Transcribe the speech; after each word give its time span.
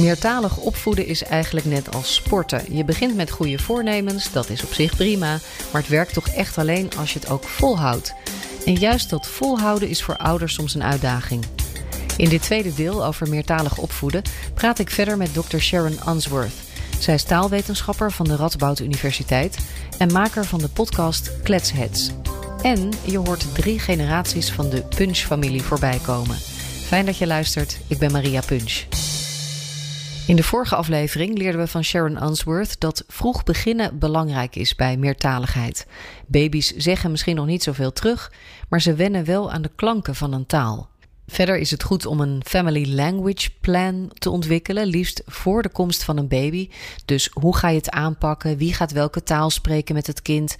Meertalig 0.00 0.56
opvoeden 0.56 1.06
is 1.06 1.22
eigenlijk 1.22 1.66
net 1.66 1.94
als 1.94 2.14
sporten. 2.14 2.76
Je 2.76 2.84
begint 2.84 3.14
met 3.16 3.30
goede 3.30 3.58
voornemens, 3.58 4.32
dat 4.32 4.50
is 4.50 4.64
op 4.64 4.72
zich 4.72 4.96
prima, 4.96 5.38
maar 5.72 5.80
het 5.80 5.90
werkt 5.90 6.12
toch 6.12 6.28
echt 6.28 6.58
alleen 6.58 6.90
als 6.98 7.12
je 7.12 7.18
het 7.18 7.28
ook 7.28 7.44
volhoudt. 7.44 8.14
En 8.64 8.74
juist 8.74 9.10
dat 9.10 9.26
volhouden 9.26 9.88
is 9.88 10.02
voor 10.02 10.16
ouders 10.16 10.54
soms 10.54 10.74
een 10.74 10.82
uitdaging. 10.82 11.44
In 12.16 12.28
dit 12.28 12.42
tweede 12.42 12.74
deel 12.74 13.04
over 13.04 13.28
meertalig 13.28 13.78
opvoeden 13.78 14.22
praat 14.54 14.78
ik 14.78 14.90
verder 14.90 15.16
met 15.16 15.34
Dr. 15.34 15.58
Sharon 15.58 15.98
Unsworth. 16.08 16.54
Zij 16.98 17.14
is 17.14 17.22
taalwetenschapper 17.22 18.12
van 18.12 18.26
de 18.26 18.36
Radboud 18.36 18.80
Universiteit 18.80 19.56
en 19.98 20.12
maker 20.12 20.44
van 20.44 20.58
de 20.58 20.68
podcast 20.68 21.30
Kletsheads. 21.42 22.10
En 22.62 22.90
je 23.04 23.18
hoort 23.18 23.54
drie 23.54 23.78
generaties 23.78 24.50
van 24.50 24.70
de 24.70 24.82
Punch-familie 24.82 25.62
voorbij 25.62 25.98
komen. 26.02 26.36
Fijn 26.86 27.06
dat 27.06 27.18
je 27.18 27.26
luistert, 27.26 27.78
ik 27.86 27.98
ben 27.98 28.12
Maria 28.12 28.40
Punch. 28.46 28.84
In 30.30 30.36
de 30.36 30.42
vorige 30.42 30.74
aflevering 30.74 31.38
leerden 31.38 31.60
we 31.60 31.66
van 31.66 31.84
Sharon 31.84 32.22
Unsworth 32.22 32.80
dat 32.80 33.04
vroeg 33.08 33.44
beginnen 33.44 33.98
belangrijk 33.98 34.56
is 34.56 34.74
bij 34.74 34.96
meertaligheid. 34.96 35.86
Baby's 36.26 36.76
zeggen 36.76 37.10
misschien 37.10 37.36
nog 37.36 37.46
niet 37.46 37.62
zoveel 37.62 37.92
terug, 37.92 38.32
maar 38.68 38.80
ze 38.80 38.94
wennen 38.94 39.24
wel 39.24 39.52
aan 39.52 39.62
de 39.62 39.70
klanken 39.76 40.14
van 40.14 40.32
een 40.32 40.46
taal. 40.46 40.88
Verder 41.26 41.58
is 41.58 41.70
het 41.70 41.82
goed 41.82 42.06
om 42.06 42.20
een 42.20 42.42
family 42.46 42.94
language 42.94 43.50
plan 43.60 44.10
te 44.18 44.30
ontwikkelen, 44.30 44.86
liefst 44.86 45.22
voor 45.26 45.62
de 45.62 45.68
komst 45.68 46.04
van 46.04 46.16
een 46.16 46.28
baby. 46.28 46.68
Dus 47.04 47.30
hoe 47.32 47.56
ga 47.56 47.68
je 47.68 47.76
het 47.76 47.90
aanpakken? 47.90 48.56
Wie 48.56 48.74
gaat 48.74 48.92
welke 48.92 49.22
taal 49.22 49.50
spreken 49.50 49.94
met 49.94 50.06
het 50.06 50.22
kind? 50.22 50.56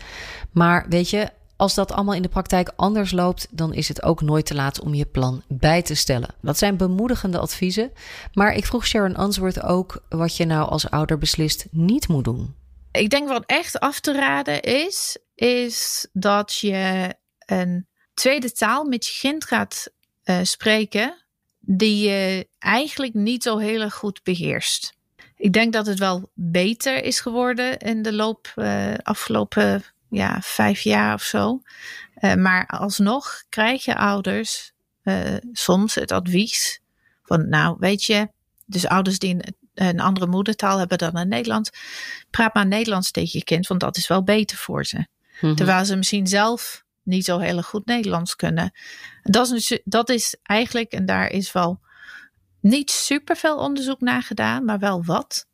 Maar 0.50 0.86
weet 0.88 1.10
je, 1.10 1.30
als 1.60 1.74
dat 1.74 1.92
allemaal 1.92 2.14
in 2.14 2.22
de 2.22 2.28
praktijk 2.28 2.72
anders 2.76 3.12
loopt, 3.12 3.46
dan 3.50 3.74
is 3.74 3.88
het 3.88 4.02
ook 4.02 4.20
nooit 4.20 4.46
te 4.46 4.54
laat 4.54 4.80
om 4.80 4.94
je 4.94 5.06
plan 5.06 5.42
bij 5.48 5.82
te 5.82 5.94
stellen. 5.94 6.34
Dat 6.40 6.58
zijn 6.58 6.76
bemoedigende 6.76 7.38
adviezen. 7.38 7.92
Maar 8.32 8.54
ik 8.54 8.66
vroeg 8.66 8.86
Sharon 8.86 9.20
Unsworth 9.20 9.62
ook 9.62 10.02
wat 10.08 10.36
je 10.36 10.44
nou 10.44 10.70
als 10.70 10.90
ouder 10.90 11.18
beslist 11.18 11.66
niet 11.70 12.08
moet 12.08 12.24
doen. 12.24 12.54
Ik 12.92 13.10
denk 13.10 13.28
wat 13.28 13.42
echt 13.46 13.80
af 13.80 14.00
te 14.00 14.12
raden 14.12 14.60
is, 14.62 15.18
is 15.34 16.08
dat 16.12 16.54
je 16.54 17.14
een 17.46 17.86
tweede 18.14 18.52
taal 18.52 18.84
met 18.84 19.06
je 19.06 19.18
kind 19.20 19.44
gaat 19.44 19.92
uh, 20.24 20.38
spreken, 20.42 21.24
die 21.58 22.08
je 22.08 22.48
eigenlijk 22.58 23.14
niet 23.14 23.42
zo 23.42 23.58
heel 23.58 23.80
erg 23.80 23.94
goed 23.94 24.22
beheerst. 24.22 24.92
Ik 25.36 25.52
denk 25.52 25.72
dat 25.72 25.86
het 25.86 25.98
wel 25.98 26.30
beter 26.34 27.04
is 27.04 27.20
geworden 27.20 27.78
in 27.78 28.02
de 28.02 28.12
loop 28.12 28.52
uh, 28.56 28.94
afgelopen 29.02 29.84
ja, 30.10 30.40
vijf 30.42 30.80
jaar 30.80 31.14
of 31.14 31.22
zo. 31.22 31.62
Uh, 32.20 32.34
maar 32.34 32.66
alsnog 32.66 33.44
krijgen 33.48 33.96
ouders 33.96 34.72
uh, 35.04 35.36
soms 35.52 35.94
het 35.94 36.12
advies 36.12 36.80
van, 37.22 37.48
nou 37.48 37.76
weet 37.78 38.04
je, 38.04 38.28
dus 38.66 38.86
ouders 38.86 39.18
die 39.18 39.34
een, 39.34 39.54
een, 39.74 40.00
andere 40.00 40.26
moedertaal 40.26 40.78
hebben 40.78 40.98
dan 40.98 41.16
een 41.16 41.28
Nederlands, 41.28 41.70
praat 42.30 42.54
maar 42.54 42.66
Nederlands 42.66 43.10
tegen 43.10 43.38
je 43.38 43.44
kind, 43.44 43.66
want 43.66 43.80
dat 43.80 43.96
is 43.96 44.08
wel 44.08 44.22
beter 44.22 44.56
voor 44.56 44.86
ze. 44.86 45.06
Mm-hmm. 45.34 45.56
Terwijl 45.56 45.84
ze 45.84 45.96
misschien 45.96 46.26
zelf 46.26 46.84
niet 47.02 47.24
zo 47.24 47.38
heel 47.38 47.62
goed 47.62 47.86
Nederlands 47.86 48.36
kunnen. 48.36 48.72
Dat 49.22 49.50
is, 49.50 49.80
dat 49.84 50.08
is 50.08 50.36
eigenlijk, 50.42 50.92
en 50.92 51.06
daar 51.06 51.30
is 51.30 51.52
wel 51.52 51.80
niet 52.60 52.90
super 52.90 53.36
veel 53.36 53.56
onderzoek 53.56 54.00
naar 54.00 54.22
gedaan, 54.22 54.64
maar 54.64 54.78
wel 54.78 55.04
wat. 55.04 55.46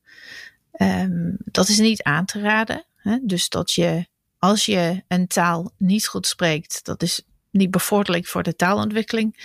Um, 0.78 1.36
dat 1.44 1.68
is 1.68 1.78
niet 1.78 2.02
aan 2.02 2.24
te 2.24 2.40
raden. 2.40 2.84
Hè? 2.96 3.18
Dus 3.22 3.48
dat 3.48 3.72
je 3.72 4.06
als 4.46 4.66
je 4.66 5.02
een 5.08 5.26
taal 5.26 5.72
niet 5.78 6.06
goed 6.06 6.26
spreekt, 6.26 6.84
dat 6.84 7.02
is 7.02 7.22
niet 7.50 7.70
bevorderlijk 7.70 8.26
voor 8.26 8.42
de 8.42 8.56
taalontwikkeling 8.56 9.36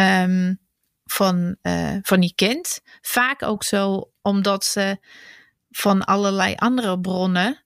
um, 0.00 0.60
van, 1.04 1.56
uh, 1.62 1.96
van 2.02 2.22
je 2.22 2.34
kind. 2.34 2.80
Vaak 3.00 3.42
ook 3.42 3.64
zo 3.64 4.10
omdat 4.22 4.64
ze 4.64 4.98
van 5.70 6.04
allerlei 6.04 6.54
andere 6.54 7.00
bronnen, 7.00 7.64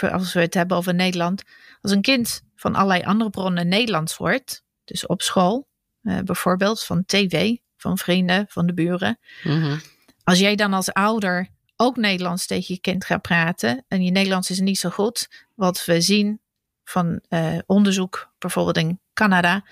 als 0.00 0.32
we 0.32 0.40
het 0.40 0.54
hebben 0.54 0.76
over 0.76 0.94
Nederland, 0.94 1.42
als 1.80 1.92
een 1.92 2.02
kind 2.02 2.42
van 2.56 2.74
allerlei 2.74 3.02
andere 3.02 3.30
bronnen 3.30 3.68
Nederlands 3.68 4.14
hoort, 4.14 4.62
dus 4.84 5.06
op 5.06 5.22
school 5.22 5.68
uh, 6.02 6.18
bijvoorbeeld, 6.18 6.84
van 6.84 7.04
tv, 7.04 7.56
van 7.76 7.98
vrienden, 7.98 8.46
van 8.48 8.66
de 8.66 8.74
buren. 8.74 9.18
Mm-hmm. 9.42 9.80
Als 10.24 10.38
jij 10.38 10.56
dan 10.56 10.72
als 10.72 10.92
ouder 10.92 11.48
ook 11.80 11.96
Nederlands 11.96 12.46
tegen 12.46 12.74
je 12.74 12.80
kind 12.80 13.04
gaat 13.04 13.22
praten 13.22 13.84
en 13.88 14.02
je 14.02 14.10
Nederlands 14.10 14.50
is 14.50 14.60
niet 14.60 14.78
zo 14.78 14.90
goed, 14.90 15.46
wat 15.54 15.84
we 15.84 16.00
zien 16.00 16.40
van 16.84 17.20
uh, 17.28 17.58
onderzoek, 17.66 18.32
bijvoorbeeld 18.38 18.76
in 18.76 19.00
Canada, 19.12 19.64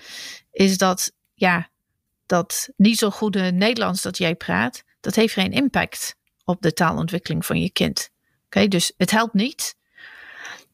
is 0.51 0.77
dat 0.77 1.13
ja, 1.33 1.69
dat 2.25 2.69
niet 2.75 2.97
zo 2.97 3.09
goede 3.09 3.51
Nederlands 3.51 4.01
dat 4.01 4.17
jij 4.17 4.35
praat, 4.35 4.83
dat 4.99 5.15
heeft 5.15 5.33
geen 5.33 5.51
impact 5.51 6.15
op 6.43 6.61
de 6.61 6.73
taalontwikkeling 6.73 7.45
van 7.45 7.61
je 7.61 7.69
kind. 7.69 8.09
Oké, 8.45 8.67
dus 8.67 8.93
het 8.97 9.11
helpt 9.11 9.33
niet. 9.33 9.75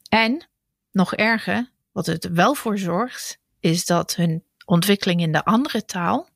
En 0.10 0.48
nog 0.92 1.16
erger, 1.16 1.72
wat 1.92 2.06
het 2.06 2.30
wel 2.30 2.54
voor 2.56 2.78
zorgt, 2.78 3.40
is 3.60 3.86
dat 3.86 4.16
hun 4.16 4.44
ontwikkeling 4.66 5.22
in 5.22 5.32
de 5.32 5.46
andere 5.46 5.86
taal, 5.86 6.30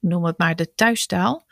noem 0.00 0.24
het 0.24 0.38
maar 0.38 0.56
de 0.56 0.74
thuistaal, 0.74 1.46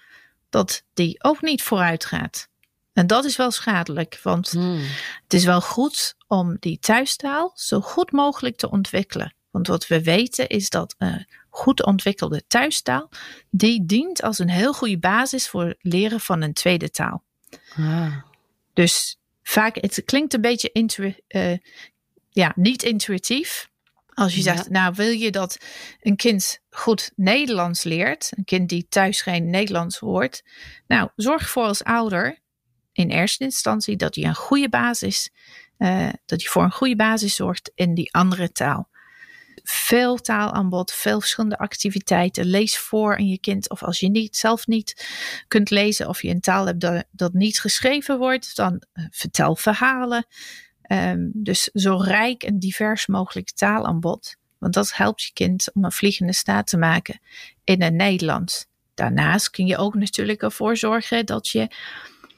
dat 0.51 0.85
die 0.95 1.25
ook 1.25 1.43
niet 1.43 1.63
vooruit 1.63 2.05
gaat. 2.05 2.49
En 2.93 3.07
dat 3.07 3.25
is 3.25 3.37
wel 3.37 3.51
schadelijk, 3.51 4.21
want 4.23 4.51
hmm. 4.51 4.81
het 5.23 5.35
is 5.35 5.45
wel 5.45 5.61
goed 5.61 6.15
om 6.27 6.57
die 6.61 6.79
thuistaal 6.79 7.53
zo 7.55 7.81
goed 7.81 8.13
mogelijk 8.13 8.57
te 8.57 8.71
ontwikkelen. 8.71 9.35
Want 9.51 9.67
wat 9.67 9.87
we 9.87 10.03
weten 10.03 10.49
is 10.49 10.71
dat 10.71 10.95
een 10.99 11.27
goed 11.49 11.85
ontwikkelde 11.85 12.43
thuistaal, 12.47 13.09
die 13.51 13.87
dient 13.87 14.23
als 14.23 14.39
een 14.39 14.51
heel 14.51 14.73
goede 14.73 14.99
basis 14.99 15.49
voor 15.49 15.75
leren 15.81 16.21
van 16.21 16.43
een 16.43 16.53
tweede 16.53 16.91
taal. 16.91 17.23
Ah. 17.77 18.17
Dus 18.73 19.19
vaak, 19.43 19.77
het 19.81 20.03
klinkt 20.05 20.35
een 20.35 20.41
beetje 20.41 20.73
intu 20.73 21.15
uh, 21.29 21.57
ja, 22.31 22.53
niet 22.57 22.83
intuïtief. 22.83 23.71
Als 24.15 24.35
je 24.35 24.43
zegt, 24.43 24.71
nou 24.71 24.95
wil 24.95 25.11
je 25.11 25.31
dat 25.31 25.59
een 26.01 26.17
kind 26.17 26.61
goed 26.71 27.13
Nederlands 27.17 27.83
leert, 27.83 28.33
een 28.37 28.45
kind 28.45 28.69
die 28.69 28.87
thuis 28.89 29.23
geen 29.23 29.51
Nederlands 29.51 29.99
hoort, 29.99 30.43
nou 30.87 31.11
zorg 31.17 31.51
voor 31.51 31.65
als 31.65 31.85
ouder 31.85 32.39
in 32.93 33.11
eerste 33.11 33.45
instantie 33.45 33.97
dat 33.97 34.15
je 34.15 34.25
een 34.25 34.35
goede 34.35 34.69
basis, 34.69 35.31
uh, 35.79 36.09
dat 36.27 36.43
je 36.43 36.49
voor 36.49 36.63
een 36.63 36.73
goede 36.73 36.97
basis 36.97 37.35
zorgt 37.35 37.73
in 37.75 37.95
die 37.95 38.15
andere 38.15 38.53
taal. 38.53 38.91
Veel 39.65 40.17
taalaanbod, 40.17 40.93
veel 40.93 41.21
verschillende 41.21 41.59
activiteiten. 41.59 42.45
Lees 42.45 42.79
voor 42.79 43.17
aan 43.17 43.29
je 43.29 43.39
kind. 43.39 43.71
Of 43.71 43.83
als 43.83 44.01
je 44.01 44.09
niet, 44.09 44.37
zelf 44.37 44.67
niet 44.67 45.07
kunt 45.49 45.71
lezen 45.71 46.09
of 46.09 46.23
je 46.23 46.29
een 46.29 46.41
taal 46.41 46.67
hebt 46.67 46.81
dat, 46.81 47.05
dat 47.11 47.33
niet 47.33 47.61
geschreven 47.61 48.19
wordt, 48.19 48.57
dan 48.57 48.83
uh, 48.95 49.05
vertel 49.11 49.57
verhalen. 49.57 50.27
Um, 50.89 51.31
dus 51.35 51.63
zo 51.63 51.97
rijk 51.97 52.43
en 52.43 52.59
divers 52.59 53.07
mogelijk 53.07 53.51
taalaanbod. 53.51 54.37
Want 54.59 54.75
dat 54.75 54.97
helpt 54.97 55.23
je 55.23 55.33
kind 55.33 55.75
om 55.75 55.85
een 55.85 55.93
vliegende 55.93 56.33
staat 56.33 56.67
te 56.67 56.77
maken 56.77 57.21
in 57.65 57.83
het 57.83 57.95
Nederlands. 57.95 58.67
Daarnaast 58.95 59.51
kun 59.51 59.67
je 59.67 59.77
ook 59.77 59.95
natuurlijk 59.95 60.43
ervoor 60.43 60.77
zorgen 60.77 61.27
dat 61.27 61.49
je 61.49 61.69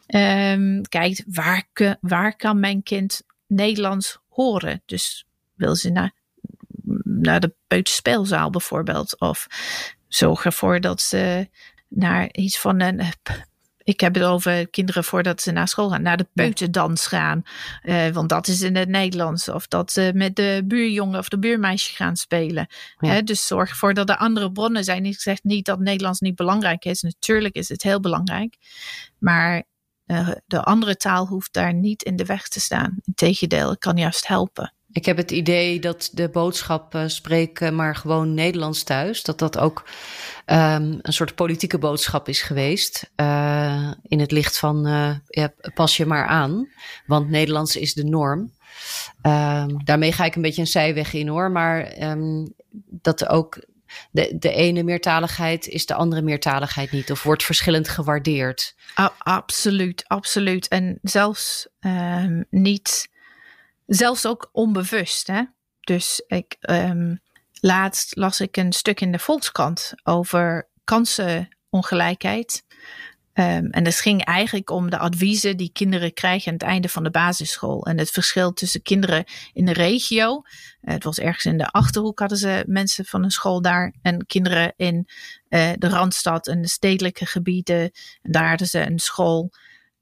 Um, 0.06 0.82
kijkt 0.82 1.24
waar, 1.26 1.68
waar 2.00 2.36
kan 2.36 2.60
mijn 2.60 2.82
kind 2.82 3.22
Nederlands 3.46 4.18
horen. 4.28 4.82
Dus 4.86 5.26
wil 5.54 5.76
ze 5.76 5.90
naar, 5.90 6.12
naar 7.02 7.40
de 7.40 7.54
peuterspeelzaal 7.66 8.50
bijvoorbeeld. 8.50 9.20
Of 9.20 9.46
zorg 10.08 10.44
ervoor 10.44 10.80
dat 10.80 11.00
ze 11.00 11.48
naar 11.88 12.32
iets 12.32 12.58
van 12.58 12.80
een 12.80 13.00
ik 13.84 14.00
heb 14.00 14.14
het 14.14 14.24
over 14.24 14.68
kinderen 14.68 15.04
voordat 15.04 15.42
ze 15.42 15.52
naar 15.52 15.68
school 15.68 15.90
gaan, 15.90 16.02
naar 16.02 16.16
de 16.16 16.28
peuterdans 16.32 17.06
gaan. 17.06 17.42
Uh, 17.82 18.08
want 18.08 18.28
dat 18.28 18.46
is 18.46 18.62
in 18.62 18.76
het 18.76 18.88
Nederlands. 18.88 19.48
Of 19.48 19.68
dat 19.68 19.92
ze 19.92 20.10
met 20.14 20.36
de 20.36 20.62
buurjongen 20.64 21.18
of 21.18 21.28
de 21.28 21.38
buurmeisje 21.38 21.94
gaan 21.94 22.16
spelen. 22.16 22.66
Ja. 22.98 23.22
dus 23.22 23.46
zorg 23.46 23.70
ervoor 23.70 23.94
dat 23.94 24.08
er 24.08 24.16
andere 24.16 24.52
bronnen 24.52 24.84
zijn. 24.84 25.06
Ik 25.06 25.20
zeg 25.20 25.42
niet 25.42 25.66
dat 25.66 25.78
Nederlands 25.78 26.20
niet 26.20 26.34
belangrijk 26.34 26.84
is. 26.84 27.02
Natuurlijk 27.02 27.54
is 27.54 27.68
het 27.68 27.82
heel 27.82 28.00
belangrijk. 28.00 28.56
Maar 29.18 29.64
de 30.46 30.62
andere 30.62 30.96
taal 30.96 31.26
hoeft 31.26 31.52
daar 31.52 31.74
niet 31.74 32.02
in 32.02 32.16
de 32.16 32.24
weg 32.24 32.48
te 32.48 32.60
staan. 32.60 32.98
Integendeel, 33.04 33.70
het 33.70 33.78
kan 33.78 33.96
juist 33.96 34.26
helpen. 34.26 34.72
Ik 34.92 35.04
heb 35.04 35.16
het 35.16 35.30
idee 35.30 35.80
dat 35.80 36.10
de 36.12 36.28
boodschap 36.28 36.94
uh, 36.94 37.02
spreek 37.06 37.70
maar 37.70 37.96
gewoon 37.96 38.34
Nederlands 38.34 38.82
thuis, 38.82 39.22
dat 39.22 39.38
dat 39.38 39.58
ook 39.58 39.88
um, 40.46 40.98
een 41.02 41.12
soort 41.12 41.34
politieke 41.34 41.78
boodschap 41.78 42.28
is 42.28 42.42
geweest. 42.42 43.10
Uh, 43.16 43.92
in 44.02 44.20
het 44.20 44.30
licht 44.30 44.58
van 44.58 44.88
pas 45.74 45.96
je 45.96 46.06
maar 46.06 46.26
aan, 46.26 46.68
want 47.06 47.28
Nederlands 47.28 47.76
is 47.76 47.94
de 47.94 48.04
norm. 48.04 48.52
Um, 49.22 49.84
daarmee 49.84 50.12
ga 50.12 50.24
ik 50.24 50.34
een 50.34 50.42
beetje 50.42 50.60
een 50.60 50.66
zijweg 50.66 51.12
in 51.12 51.28
hoor, 51.28 51.50
maar 51.50 52.02
um, 52.02 52.54
dat 52.90 53.28
ook 53.28 53.64
de, 54.10 54.36
de 54.38 54.52
ene 54.52 54.82
meertaligheid 54.82 55.66
is 55.66 55.86
de 55.86 55.94
andere 55.94 56.22
meertaligheid 56.22 56.90
niet, 56.90 57.10
of 57.10 57.22
wordt 57.22 57.44
verschillend 57.44 57.88
gewaardeerd. 57.88 58.74
absoluut, 59.18 60.04
absoluut. 60.06 60.68
En 60.68 60.98
zelfs 61.02 61.68
um, 61.80 62.44
niet, 62.50 63.08
zelfs 63.86 64.26
ook 64.26 64.48
onbewust. 64.52 65.26
Hè? 65.26 65.42
Dus 65.80 66.24
ik, 66.26 66.56
um, 66.60 67.20
laatst 67.60 68.16
las 68.16 68.40
ik 68.40 68.56
een 68.56 68.72
stuk 68.72 69.00
in 69.00 69.12
de 69.12 69.18
Volkskrant 69.18 69.92
over 70.02 70.68
kansenongelijkheid. 70.84 72.63
Um, 73.36 73.70
en 73.70 73.84
het 73.84 74.00
ging 74.00 74.24
eigenlijk 74.24 74.70
om 74.70 74.90
de 74.90 74.98
adviezen 74.98 75.56
die 75.56 75.70
kinderen 75.72 76.12
krijgen 76.12 76.48
aan 76.48 76.58
het 76.58 76.62
einde 76.62 76.88
van 76.88 77.02
de 77.02 77.10
basisschool. 77.10 77.86
En 77.86 77.98
het 77.98 78.10
verschil 78.10 78.52
tussen 78.52 78.82
kinderen 78.82 79.24
in 79.52 79.64
de 79.64 79.72
regio. 79.72 80.42
Uh, 80.82 80.94
het 80.94 81.04
was 81.04 81.18
ergens 81.18 81.44
in 81.44 81.58
de 81.58 81.66
achterhoek 81.66 82.18
hadden 82.18 82.38
ze 82.38 82.64
mensen 82.66 83.04
van 83.04 83.24
een 83.24 83.30
school 83.30 83.62
daar. 83.62 83.94
En 84.02 84.26
kinderen 84.26 84.72
in 84.76 85.08
uh, 85.48 85.70
de 85.78 85.88
Randstad 85.88 86.46
en 86.46 86.62
de 86.62 86.68
stedelijke 86.68 87.26
gebieden. 87.26 87.90
En 88.22 88.32
daar 88.32 88.48
hadden 88.48 88.66
ze 88.66 88.86
een 88.86 88.98
school. 88.98 89.50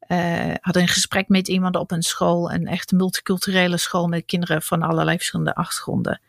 Uh, 0.08 0.54
hadden 0.60 0.82
een 0.82 0.88
gesprek 0.88 1.28
met 1.28 1.48
iemand 1.48 1.76
op 1.76 1.90
een 1.90 2.02
school. 2.02 2.52
Een 2.52 2.66
echt 2.66 2.92
multiculturele 2.92 3.76
school 3.76 4.06
met 4.06 4.24
kinderen 4.24 4.62
van 4.62 4.82
allerlei 4.82 5.16
verschillende 5.16 5.54
achtergronden. 5.54 6.20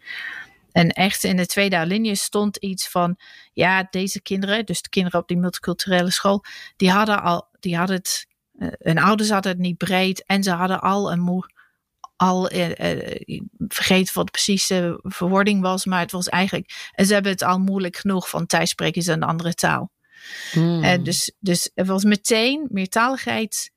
En 0.74 0.90
echt 0.90 1.24
in 1.24 1.38
de 1.38 1.46
tweede 1.46 1.78
alinea 1.78 2.14
stond 2.14 2.58
iets 2.58 2.88
van, 2.88 3.20
ja, 3.54 3.88
deze 3.90 4.22
kinderen, 4.22 4.66
dus 4.66 4.82
de 4.82 4.90
kinderen 4.90 5.20
op 5.20 5.28
die 5.28 5.38
multiculturele 5.38 6.12
school, 6.12 6.44
die 6.76 6.92
hadden 6.92 7.24
al, 7.24 7.48
die 7.60 7.78
hadden 7.78 7.96
het, 7.96 8.28
uh, 8.54 8.68
hun 8.72 8.98
ouders 8.98 9.30
hadden 9.30 9.52
het 9.52 9.62
niet 9.62 9.78
breed 9.78 10.26
en 10.26 10.44
ze 10.44 10.52
hadden 10.52 10.82
al 10.82 11.12
een 11.12 11.20
moe, 11.20 11.52
al, 12.16 12.54
uh, 12.54 12.70
uh, 12.70 13.40
vergeten 13.68 14.14
wat 14.14 14.32
precies 14.32 14.68
de 14.68 15.00
verwoording 15.04 15.62
was, 15.62 15.86
maar 15.86 16.00
het 16.00 16.12
was 16.12 16.30
eigenlijk, 16.30 16.92
en 16.92 17.06
ze 17.06 17.14
hebben 17.14 17.32
het 17.32 17.42
al 17.42 17.60
moeilijk 17.60 17.98
genoeg 17.98 18.30
van 18.30 18.46
thuis 18.46 18.70
spreken 18.70 19.02
ze 19.02 19.12
een 19.12 19.24
andere 19.24 19.54
taal. 19.54 19.92
Hmm. 20.52 21.04
dus, 21.04 21.34
dus 21.40 21.72
het 21.74 21.88
was 21.88 22.04
meteen 22.04 22.68
meertaligheid 22.72 23.73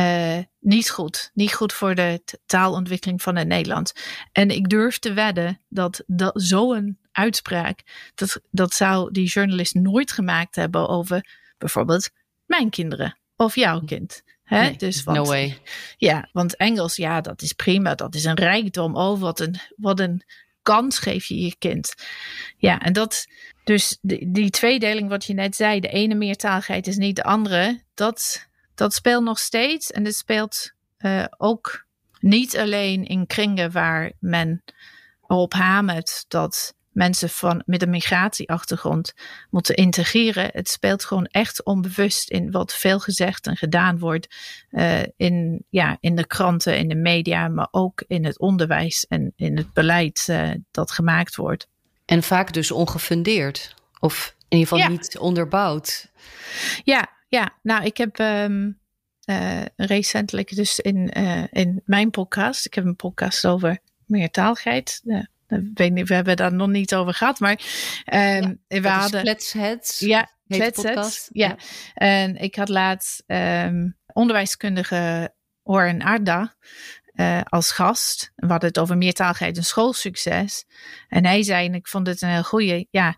uh, 0.00 0.38
niet 0.60 0.90
goed. 0.90 1.30
Niet 1.34 1.54
goed 1.54 1.72
voor 1.72 1.94
de 1.94 2.22
taalontwikkeling 2.46 3.22
van 3.22 3.36
het 3.36 3.46
Nederlands. 3.46 3.92
En 4.32 4.50
ik 4.50 4.68
durf 4.68 4.98
te 4.98 5.12
wedden 5.12 5.60
dat, 5.68 6.02
dat 6.06 6.32
zo'n 6.34 6.98
uitspraak, 7.12 7.82
dat, 8.14 8.40
dat 8.50 8.72
zou 8.72 9.12
die 9.12 9.28
journalist 9.28 9.74
nooit 9.74 10.12
gemaakt 10.12 10.56
hebben 10.56 10.88
over 10.88 11.26
bijvoorbeeld 11.58 12.10
mijn 12.46 12.70
kinderen 12.70 13.18
of 13.36 13.54
jouw 13.54 13.80
kind. 13.80 14.22
Hè? 14.42 14.60
Nee, 14.60 14.76
dus 14.76 15.02
want, 15.02 15.18
no 15.18 15.24
way. 15.24 15.58
Ja, 15.96 16.28
want 16.32 16.56
Engels, 16.56 16.96
ja, 16.96 17.20
dat 17.20 17.42
is 17.42 17.52
prima. 17.52 17.94
Dat 17.94 18.14
is 18.14 18.24
een 18.24 18.36
rijkdom. 18.36 18.96
Oh, 18.96 19.20
wat 19.20 19.40
een, 19.40 19.56
wat 19.76 20.00
een 20.00 20.22
kans 20.62 20.98
geef 20.98 21.24
je 21.24 21.40
je 21.40 21.56
kind. 21.58 21.94
Ja, 22.56 22.80
en 22.80 22.92
dat, 22.92 23.26
dus 23.64 23.98
die, 24.00 24.30
die 24.30 24.50
tweedeling 24.50 25.08
wat 25.08 25.24
je 25.24 25.34
net 25.34 25.56
zei, 25.56 25.80
de 25.80 25.88
ene 25.88 26.14
meertaligheid 26.14 26.86
is 26.86 26.96
niet 26.96 27.16
de 27.16 27.22
andere, 27.22 27.82
dat, 27.94 28.48
dat 28.76 28.94
speelt 28.94 29.24
nog 29.24 29.38
steeds. 29.38 29.90
En 29.90 30.04
dit 30.04 30.16
speelt 30.16 30.72
uh, 30.98 31.24
ook 31.36 31.86
niet 32.20 32.58
alleen 32.58 33.04
in 33.04 33.26
kringen 33.26 33.72
waar 33.72 34.12
men 34.18 34.62
op 35.26 35.52
hamert 35.52 36.24
dat 36.28 36.74
mensen 36.96 37.28
van, 37.28 37.62
met 37.66 37.82
een 37.82 37.90
migratieachtergrond 37.90 39.14
moeten 39.50 39.74
integreren. 39.74 40.50
Het 40.52 40.68
speelt 40.68 41.04
gewoon 41.04 41.26
echt 41.26 41.64
onbewust 41.64 42.30
in 42.30 42.50
wat 42.50 42.74
veel 42.74 42.98
gezegd 42.98 43.46
en 43.46 43.56
gedaan 43.56 43.98
wordt 43.98 44.34
uh, 44.70 45.02
in, 45.16 45.64
ja, 45.68 45.96
in 46.00 46.14
de 46.14 46.26
kranten, 46.26 46.78
in 46.78 46.88
de 46.88 46.94
media, 46.94 47.48
maar 47.48 47.68
ook 47.70 48.04
in 48.06 48.24
het 48.24 48.38
onderwijs 48.38 49.06
en 49.06 49.32
in 49.36 49.56
het 49.56 49.72
beleid 49.72 50.26
uh, 50.30 50.50
dat 50.70 50.90
gemaakt 50.90 51.36
wordt. 51.36 51.66
En 52.04 52.22
vaak 52.22 52.52
dus 52.52 52.70
ongefundeerd, 52.70 53.74
of 54.00 54.34
in 54.48 54.58
ieder 54.58 54.68
geval 54.68 54.90
ja. 54.90 54.98
niet 54.98 55.18
onderbouwd. 55.18 56.10
Ja, 56.84 57.15
ja, 57.28 57.58
nou, 57.62 57.84
ik 57.84 57.96
heb 57.96 58.18
um, 58.18 58.80
uh, 59.30 59.62
recentelijk 59.76 60.54
dus 60.54 60.80
in, 60.80 61.18
uh, 61.18 61.44
in 61.50 61.82
mijn 61.84 62.10
podcast, 62.10 62.66
ik 62.66 62.74
heb 62.74 62.84
een 62.84 62.96
podcast 62.96 63.46
over 63.46 63.78
meertaligheid. 64.06 65.00
Uh, 65.04 65.24
we 65.74 66.14
hebben 66.14 66.36
daar 66.36 66.52
nog 66.52 66.68
niet 66.68 66.94
over 66.94 67.14
gehad, 67.14 67.40
maar 67.40 67.60
um, 68.14 68.60
ja, 68.68 68.80
we 68.80 68.88
hadden. 68.88 69.22
Kletsheads. 69.22 69.98
Ja, 69.98 70.30
Kletsheads. 70.48 71.28
Ja. 71.32 71.46
ja. 71.46 71.56
En 71.94 72.36
ik 72.36 72.54
had 72.54 72.68
laatst 72.68 73.22
um, 73.26 73.96
onderwijskundige 74.12 75.34
Oren 75.62 76.02
Arda. 76.02 76.54
Uh, 77.14 77.40
als 77.44 77.70
gast. 77.70 78.32
We 78.34 78.46
hadden 78.46 78.68
het 78.68 78.78
over 78.78 78.96
meertaligheid 78.96 79.56
en 79.56 79.64
schoolsucces. 79.64 80.64
En 81.08 81.26
hij 81.26 81.42
zei, 81.42 81.66
en 81.66 81.74
ik 81.74 81.88
vond 81.88 82.06
het 82.06 82.22
een 82.22 82.28
heel 82.28 82.42
goeie, 82.42 82.88
ja, 82.90 83.16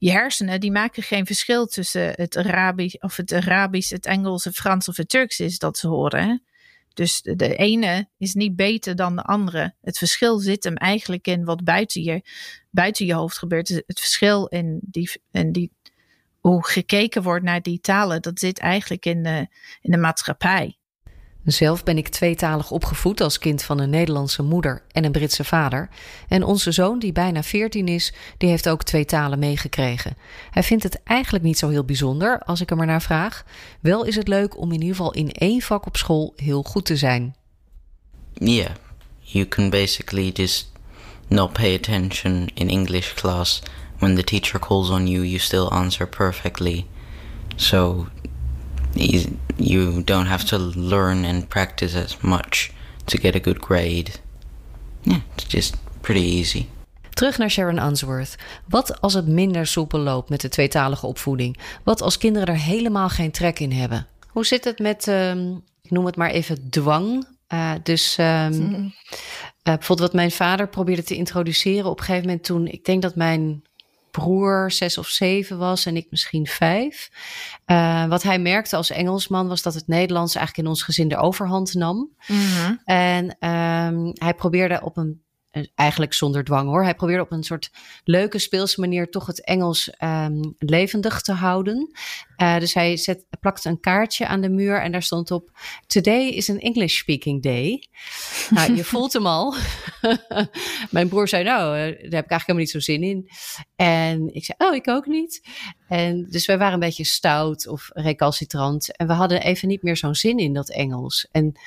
je 0.00 0.10
hersenen 0.10 0.60
die 0.60 0.72
maken 0.72 1.02
geen 1.02 1.26
verschil 1.26 1.66
tussen 1.66 2.12
het 2.16 2.36
Arabisch 2.36 2.94
of 2.94 3.16
het 3.16 3.32
Arabisch, 3.32 3.90
het 3.90 4.06
Engels, 4.06 4.44
het 4.44 4.54
Frans 4.54 4.88
of 4.88 4.96
het 4.96 5.08
Turks 5.08 5.40
is 5.40 5.58
dat 5.58 5.78
ze 5.78 5.88
horen. 5.88 6.42
Dus 6.94 7.20
de 7.22 7.56
ene 7.56 8.08
is 8.18 8.34
niet 8.34 8.56
beter 8.56 8.96
dan 8.96 9.16
de 9.16 9.22
andere. 9.22 9.74
Het 9.80 9.98
verschil 9.98 10.38
zit 10.38 10.64
hem 10.64 10.74
eigenlijk 10.74 11.26
in 11.26 11.44
wat 11.44 11.64
buiten 11.64 12.02
je, 12.02 12.22
buiten 12.70 13.06
je 13.06 13.14
hoofd 13.14 13.38
gebeurt. 13.38 13.68
Het 13.68 14.00
verschil 14.00 14.46
in, 14.46 14.78
die, 14.82 15.10
in 15.30 15.52
die, 15.52 15.72
hoe 16.38 16.66
gekeken 16.66 17.22
wordt 17.22 17.44
naar 17.44 17.62
die 17.62 17.80
talen, 17.80 18.22
dat 18.22 18.38
zit 18.38 18.58
eigenlijk 18.58 19.06
in 19.06 19.22
de, 19.22 19.46
in 19.80 19.90
de 19.90 19.98
maatschappij. 19.98 20.79
Zelf 21.44 21.84
ben 21.84 21.96
ik 21.98 22.08
tweetalig 22.08 22.70
opgevoed 22.70 23.20
als 23.20 23.38
kind 23.38 23.62
van 23.62 23.78
een 23.78 23.90
Nederlandse 23.90 24.42
moeder 24.42 24.82
en 24.92 25.04
een 25.04 25.12
Britse 25.12 25.44
vader. 25.44 25.88
En 26.28 26.44
onze 26.44 26.72
zoon, 26.72 26.98
die 26.98 27.12
bijna 27.12 27.42
14 27.42 27.88
is, 27.88 28.12
die 28.38 28.48
heeft 28.48 28.68
ook 28.68 28.82
twee 28.82 29.04
talen 29.04 29.38
meegekregen. 29.38 30.16
Hij 30.50 30.62
vindt 30.62 30.82
het 30.82 31.02
eigenlijk 31.02 31.44
niet 31.44 31.58
zo 31.58 31.68
heel 31.68 31.84
bijzonder 31.84 32.38
als 32.38 32.60
ik 32.60 32.68
hem 32.68 32.80
er 32.80 32.86
naar 32.86 33.02
vraag. 33.02 33.44
Wel 33.80 34.04
is 34.04 34.16
het 34.16 34.28
leuk 34.28 34.58
om 34.58 34.72
in 34.72 34.80
ieder 34.80 34.96
geval 34.96 35.12
in 35.12 35.32
één 35.32 35.60
vak 35.60 35.86
op 35.86 35.96
school 35.96 36.32
heel 36.36 36.62
goed 36.62 36.84
te 36.84 36.96
zijn. 36.96 37.34
Yeah, 38.34 38.70
you 39.20 39.48
can 39.48 39.70
basically 39.70 40.30
just 40.32 40.72
not 41.28 41.52
pay 41.52 41.74
attention 41.74 42.50
in 42.54 42.68
English 42.68 43.14
class. 43.14 43.62
When 43.98 44.14
the 44.14 44.24
teacher 44.24 44.60
calls 44.60 44.90
on 44.90 45.06
you, 45.06 45.24
you 45.24 45.38
still 45.38 45.68
answer 45.68 46.08
perfectly. 46.08 46.86
So 47.56 48.06
you 49.56 50.04
don't 50.04 50.26
have 50.26 50.44
to 50.44 50.58
learn 50.74 51.24
and 51.24 51.48
practice 51.48 51.94
as 51.94 52.16
much 52.20 52.70
to 53.04 53.18
get 53.18 53.34
a 53.34 53.40
good 53.42 53.58
grade. 53.58 54.10
Yeah, 55.02 55.20
it's 55.34 55.46
just 55.48 55.76
pretty 56.00 56.38
easy. 56.38 56.66
Terug 57.10 57.38
naar 57.38 57.50
Sharon 57.50 57.78
Unsworth. 57.78 58.36
Wat 58.68 59.00
als 59.00 59.14
het 59.14 59.26
minder 59.26 59.66
soepel 59.66 59.98
loopt 59.98 60.28
met 60.28 60.40
de 60.40 60.48
tweetalige 60.48 61.06
opvoeding? 61.06 61.58
Wat 61.84 62.02
als 62.02 62.18
kinderen 62.18 62.48
er 62.48 62.60
helemaal 62.60 63.08
geen 63.08 63.30
trek 63.30 63.58
in 63.58 63.72
hebben? 63.72 64.06
Hoe 64.28 64.46
zit 64.46 64.64
het 64.64 64.78
met, 64.78 65.06
um, 65.06 65.62
ik 65.82 65.90
noem 65.90 66.06
het 66.06 66.16
maar 66.16 66.30
even 66.30 66.70
dwang? 66.70 67.26
Uh, 67.52 67.72
dus 67.82 68.16
um, 68.18 68.26
mm. 68.26 68.74
uh, 68.74 68.92
bijvoorbeeld 69.62 69.98
wat 69.98 70.12
mijn 70.12 70.30
vader 70.30 70.68
probeerde 70.68 71.02
te 71.02 71.16
introduceren 71.16 71.90
op 71.90 71.98
een 71.98 72.04
gegeven 72.04 72.26
moment 72.26 72.44
toen, 72.44 72.66
ik 72.66 72.84
denk 72.84 73.02
dat 73.02 73.14
mijn 73.14 73.62
broer 74.10 74.70
zes 74.70 74.98
of 74.98 75.08
zeven 75.08 75.58
was 75.58 75.86
en 75.86 75.96
ik 75.96 76.06
misschien 76.10 76.46
vijf. 76.46 77.10
Uh, 77.66 78.06
wat 78.06 78.22
hij 78.22 78.38
merkte 78.38 78.76
als 78.76 78.90
Engelsman 78.90 79.48
was 79.48 79.62
dat 79.62 79.74
het 79.74 79.86
Nederlands 79.86 80.34
eigenlijk 80.34 80.66
in 80.66 80.72
ons 80.72 80.82
gezin 80.82 81.08
de 81.08 81.16
overhand 81.16 81.74
nam. 81.74 82.10
Mm-hmm. 82.26 82.80
En 82.84 83.24
um, 83.24 84.10
hij 84.14 84.34
probeerde 84.36 84.80
op 84.82 84.96
een 84.96 85.08
eh, 85.08 85.29
eigenlijk 85.74 86.12
zonder 86.12 86.44
dwang 86.44 86.68
hoor. 86.68 86.82
Hij 86.82 86.94
probeerde 86.94 87.22
op 87.22 87.32
een 87.32 87.42
soort 87.42 87.70
leuke 88.04 88.38
speelse 88.38 88.80
manier 88.80 89.10
toch 89.10 89.26
het 89.26 89.44
Engels 89.44 89.92
um, 90.02 90.54
levendig 90.58 91.20
te 91.20 91.32
houden. 91.32 91.90
Uh, 92.36 92.58
dus 92.58 92.74
hij 92.74 92.96
zet, 92.96 93.26
plakte 93.40 93.68
een 93.68 93.80
kaartje 93.80 94.26
aan 94.26 94.40
de 94.40 94.48
muur 94.48 94.80
en 94.80 94.92
daar 94.92 95.02
stond 95.02 95.30
op: 95.30 95.50
Today 95.86 96.28
is 96.28 96.50
an 96.50 96.58
English 96.58 96.98
speaking 96.98 97.42
day. 97.42 97.88
nou, 98.50 98.74
je 98.74 98.84
voelt 98.84 99.12
hem 99.12 99.26
al. 99.26 99.54
Mijn 100.90 101.08
broer 101.08 101.28
zei: 101.28 101.44
Nou, 101.44 101.76
uh, 101.76 101.82
daar 101.82 101.88
heb 101.90 102.02
ik 102.02 102.10
eigenlijk 102.10 102.30
helemaal 102.30 102.56
niet 102.56 102.70
zo 102.70 102.80
zin 102.80 103.02
in. 103.02 103.28
En 103.76 104.34
ik 104.34 104.44
zei: 104.44 104.58
Oh, 104.68 104.74
ik 104.74 104.88
ook 104.88 105.06
niet. 105.06 105.48
En 105.88 106.26
dus 106.30 106.46
wij 106.46 106.58
waren 106.58 106.74
een 106.74 106.80
beetje 106.80 107.04
stout 107.04 107.68
of 107.68 107.90
recalcitrant. 107.92 108.96
En 108.96 109.06
we 109.06 109.12
hadden 109.12 109.42
even 109.42 109.68
niet 109.68 109.82
meer 109.82 109.96
zo'n 109.96 110.14
zin 110.14 110.38
in 110.38 110.52
dat 110.52 110.70
Engels. 110.70 111.28
En 111.30 111.58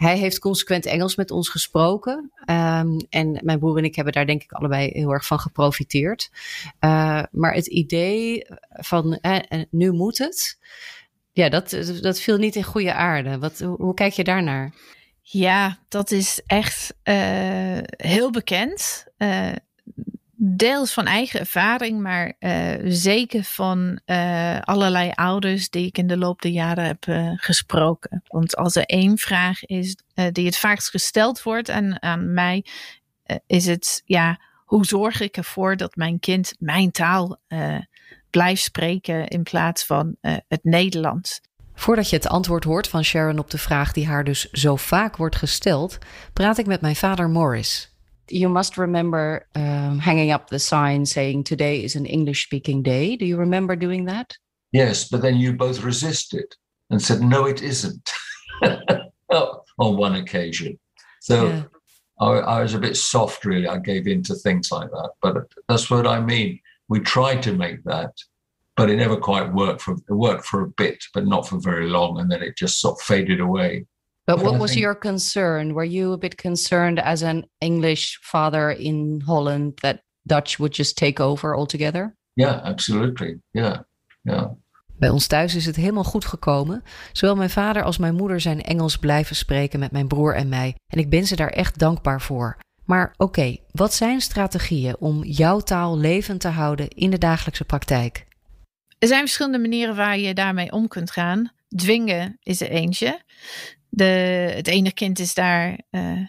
hij 0.00 0.18
heeft 0.18 0.38
consequent 0.38 0.86
Engels 0.86 1.16
met 1.16 1.30
ons 1.30 1.48
gesproken. 1.48 2.32
Um, 2.46 3.06
en 3.08 3.40
mijn 3.42 3.58
broer 3.58 3.78
en 3.78 3.84
ik 3.84 3.94
hebben 3.94 4.12
daar 4.12 4.26
denk 4.26 4.42
ik 4.42 4.52
allebei 4.52 4.90
heel 4.92 5.10
erg 5.10 5.26
van 5.26 5.38
geprofiteerd. 5.38 6.30
Uh, 6.80 7.22
maar 7.30 7.54
het 7.54 7.66
idee 7.66 8.46
van 8.68 9.18
uh, 9.22 9.38
nu 9.70 9.92
moet 9.92 10.18
het. 10.18 10.58
Ja, 11.32 11.48
dat, 11.48 11.76
dat 12.00 12.20
viel 12.20 12.36
niet 12.36 12.56
in 12.56 12.62
goede 12.62 12.94
aarde. 12.94 13.38
Wat, 13.38 13.58
hoe 13.58 13.94
kijk 13.94 14.12
je 14.12 14.24
daarnaar? 14.24 14.74
Ja, 15.22 15.78
dat 15.88 16.10
is 16.10 16.42
echt 16.46 16.94
heel 17.96 18.30
bekend. 18.30 19.04
Deels 20.42 20.92
van 20.92 21.06
eigen 21.06 21.40
ervaring, 21.40 22.00
maar 22.00 22.34
uh, 22.38 22.74
zeker 22.84 23.44
van 23.44 24.00
allerlei 24.60 25.10
ouders 25.14 25.70
die 25.70 25.86
ik 25.86 25.98
in 25.98 26.06
de 26.06 26.16
loop 26.16 26.42
der 26.42 26.50
jaren 26.50 26.84
heb 26.84 27.32
gesproken. 27.36 28.22
Want 28.26 28.56
als 28.56 28.76
er 28.76 28.84
één 28.84 29.18
vraag 29.18 29.64
is 29.64 29.96
die 30.32 30.46
het 30.46 30.56
vaakst 30.56 30.90
gesteld 30.90 31.42
wordt 31.42 31.70
aan, 31.70 32.02
aan 32.02 32.32
mij, 32.32 32.64
is 33.46 33.66
het 33.66 34.02
ja, 34.04 34.40
hoe 34.64 34.84
zorg 34.84 35.20
ik 35.20 35.36
ervoor 35.36 35.76
dat 35.76 35.96
mijn 35.96 36.18
kind 36.18 36.54
mijn 36.58 36.90
taal 36.90 37.40
blijft 38.30 38.62
spreken 38.62 39.28
in 39.28 39.42
plaats 39.42 39.84
van 39.84 40.16
het 40.20 40.60
Nederlands? 40.62 41.40
Voordat 41.74 42.10
je 42.10 42.16
het 42.16 42.28
antwoord 42.28 42.64
hoort 42.64 42.88
van 42.88 43.04
Sharon 43.04 43.38
op 43.38 43.50
de 43.50 43.58
vraag 43.58 43.92
die 43.92 44.06
haar 44.06 44.24
dus 44.24 44.50
zo 44.50 44.76
vaak 44.76 45.16
wordt 45.16 45.36
gesteld, 45.36 45.98
praat 46.32 46.58
ik 46.58 46.66
met 46.66 46.80
mijn 46.80 46.96
vader 46.96 47.28
Morris. 47.28 47.94
You 48.30 48.48
must 48.48 48.78
remember 48.78 49.46
um, 49.54 49.98
hanging 49.98 50.30
up 50.30 50.48
the 50.48 50.58
sign 50.58 51.06
saying 51.06 51.44
today 51.44 51.82
is 51.82 51.96
an 51.96 52.06
English 52.06 52.44
speaking 52.44 52.82
day. 52.82 53.16
Do 53.16 53.26
you 53.26 53.36
remember 53.36 53.76
doing 53.76 54.04
that? 54.06 54.36
Yes, 54.72 55.08
but 55.08 55.22
then 55.22 55.36
you 55.36 55.52
both 55.52 55.82
resisted 55.82 56.46
and 56.90 57.02
said, 57.02 57.20
no, 57.20 57.46
it 57.46 57.62
isn't. 57.62 58.10
on 59.32 59.96
one 59.96 60.16
occasion. 60.16 60.78
So 61.20 61.48
yeah. 61.48 61.62
I, 62.20 62.26
I 62.26 62.62
was 62.62 62.74
a 62.74 62.78
bit 62.78 62.96
soft, 62.96 63.44
really. 63.44 63.66
I 63.66 63.78
gave 63.78 64.06
in 64.06 64.22
to 64.24 64.34
things 64.34 64.70
like 64.70 64.90
that. 64.90 65.10
But 65.22 65.36
that's 65.68 65.90
what 65.90 66.06
I 66.06 66.20
mean. 66.20 66.60
We 66.88 67.00
tried 67.00 67.42
to 67.44 67.52
make 67.52 67.82
that 67.84 68.12
but 68.80 68.88
it 68.88 68.96
never 68.96 69.18
quite 69.18 69.52
worked 69.52 69.82
for 69.82 69.92
it 69.92 70.14
worked 70.14 70.46
for 70.46 70.62
a 70.62 70.68
bit, 70.68 71.04
but 71.12 71.26
not 71.26 71.46
for 71.46 71.60
very 71.60 71.86
long, 71.86 72.18
and 72.18 72.32
then 72.32 72.42
it 72.42 72.56
just 72.56 72.80
sort 72.80 72.98
of 72.98 73.02
faded 73.02 73.38
away. 73.38 73.84
But 74.34 74.42
what 74.42 74.58
was 74.58 74.74
your 74.74 74.98
concern? 74.98 75.72
Were 75.72 75.88
you 75.88 76.12
a 76.12 76.18
bit 76.18 76.34
concerned 76.34 77.02
as 77.02 77.22
an 77.22 77.48
English 77.58 78.18
father 78.22 78.70
in 78.70 79.22
Holland 79.26 79.76
that 79.80 80.02
Dutch 80.22 80.56
would 80.58 80.76
just 80.76 80.96
take 80.96 81.22
over 81.22 81.56
altogether? 81.56 82.16
Yeah, 82.34 82.62
absolutely. 82.62 83.40
Yeah, 83.50 83.76
yeah. 84.22 84.46
Bij 84.98 85.08
ons 85.08 85.26
thuis 85.26 85.54
is 85.54 85.66
het 85.66 85.76
helemaal 85.76 86.04
goed 86.04 86.24
gekomen. 86.24 86.82
Zowel 87.12 87.36
mijn 87.36 87.50
vader 87.50 87.82
als 87.82 87.98
mijn 87.98 88.14
moeder 88.14 88.40
zijn 88.40 88.62
Engels 88.62 88.96
blijven 88.96 89.36
spreken 89.36 89.78
met 89.78 89.92
mijn 89.92 90.08
broer 90.08 90.34
en 90.34 90.48
mij. 90.48 90.74
En 90.86 90.98
ik 90.98 91.10
ben 91.10 91.26
ze 91.26 91.36
daar 91.36 91.50
echt 91.50 91.78
dankbaar 91.78 92.20
voor. 92.20 92.58
Maar 92.84 93.14
oké, 93.16 93.22
okay, 93.22 93.62
wat 93.72 93.94
zijn 93.94 94.20
strategieën 94.20 94.96
om 94.98 95.24
jouw 95.24 95.60
taal 95.60 95.98
levend 95.98 96.40
te 96.40 96.48
houden 96.48 96.88
in 96.88 97.10
de 97.10 97.18
dagelijkse 97.18 97.64
praktijk? 97.64 98.26
Er 98.98 99.08
zijn 99.08 99.20
verschillende 99.20 99.58
manieren 99.58 99.96
waar 99.96 100.18
je 100.18 100.34
daarmee 100.34 100.72
om 100.72 100.88
kunt 100.88 101.10
gaan. 101.10 101.52
Dwingen 101.68 102.38
is 102.42 102.60
er 102.60 102.70
eentje. 102.70 103.20
De, 103.90 104.04
het 104.54 104.66
ene 104.66 104.92
kind 104.92 105.18
is 105.18 105.34
daar 105.34 105.80
uh, 105.90 106.26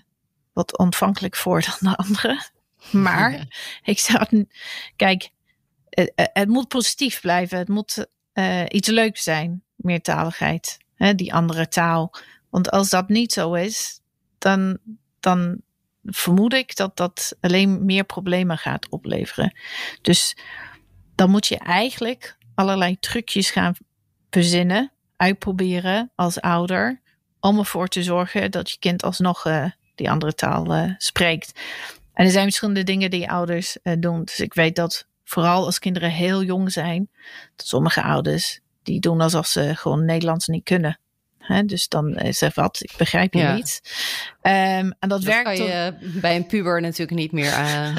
wat 0.53 0.77
ontvankelijk 0.77 1.35
voor 1.35 1.61
dan 1.61 1.91
de 1.91 1.97
andere. 1.97 2.41
Maar 2.91 3.47
ik 3.83 3.99
zou. 3.99 4.45
Kijk, 4.95 5.29
het, 5.89 6.11
het, 6.15 6.47
moet 6.47 6.67
positief 6.67 7.21
blijven. 7.21 7.57
Het 7.57 7.67
moet 7.67 8.05
uh, 8.33 8.63
iets 8.67 8.87
leuks 8.87 9.23
zijn, 9.23 9.63
meertaligheid. 9.75 10.77
Hè, 10.95 11.15
die 11.15 11.33
andere 11.33 11.67
taal. 11.67 12.13
Want 12.49 12.71
als 12.71 12.89
dat 12.89 13.09
niet 13.09 13.33
zo 13.33 13.53
is, 13.53 14.01
dan, 14.37 14.77
dan 15.19 15.61
vermoed 16.03 16.53
ik 16.53 16.75
dat 16.75 16.97
dat 16.97 17.35
alleen 17.39 17.85
meer 17.85 18.03
problemen 18.03 18.57
gaat 18.57 18.89
opleveren. 18.89 19.57
Dus 20.01 20.37
dan 21.15 21.29
moet 21.29 21.47
je 21.47 21.57
eigenlijk 21.57 22.37
allerlei 22.55 22.99
trucjes 22.99 23.51
gaan 23.51 23.75
verzinnen, 24.29 24.91
uitproberen 25.15 26.11
als 26.15 26.41
ouder, 26.41 27.00
om 27.41 27.60
ervoor 27.60 27.88
te 27.88 28.03
zorgen 28.03 28.51
dat 28.51 28.71
je 28.71 28.79
kind 28.79 29.03
alsnog 29.03 29.45
uh, 29.45 29.65
die 29.95 30.10
andere 30.10 30.33
taal 30.33 30.75
uh, 30.75 30.93
spreekt. 30.98 31.60
En 32.13 32.25
er 32.25 32.31
zijn 32.31 32.43
verschillende 32.43 32.83
dingen 32.83 33.10
die 33.10 33.31
ouders 33.31 33.77
uh, 33.83 33.93
doen. 34.00 34.24
Dus 34.24 34.39
ik 34.39 34.53
weet 34.53 34.75
dat 34.75 35.07
vooral 35.24 35.65
als 35.65 35.79
kinderen 35.79 36.10
heel 36.10 36.43
jong 36.43 36.71
zijn, 36.71 37.10
sommige 37.55 38.03
ouders 38.03 38.60
die 38.83 39.00
doen 39.00 39.21
alsof 39.21 39.48
ze 39.48 39.75
gewoon 39.75 40.05
Nederlands 40.05 40.48
niet 40.48 40.63
kunnen 40.63 41.00
dus 41.65 41.88
dan 41.88 42.15
is 42.15 42.41
er 42.41 42.51
wat, 42.55 42.79
ik 42.81 42.93
begrijp 42.98 43.33
je 43.33 43.43
niet. 43.43 43.81
Um, 44.41 44.93
en 45.00 45.10
dat, 45.10 45.24
werkt. 45.24 45.43
kan 45.43 45.55
je 45.55 45.93
bij 46.21 46.36
een 46.36 46.45
puber 46.45 46.81
natuurlijk 46.81 47.17
niet 47.17 47.31
meer 47.31 47.57
uh, 47.60 47.95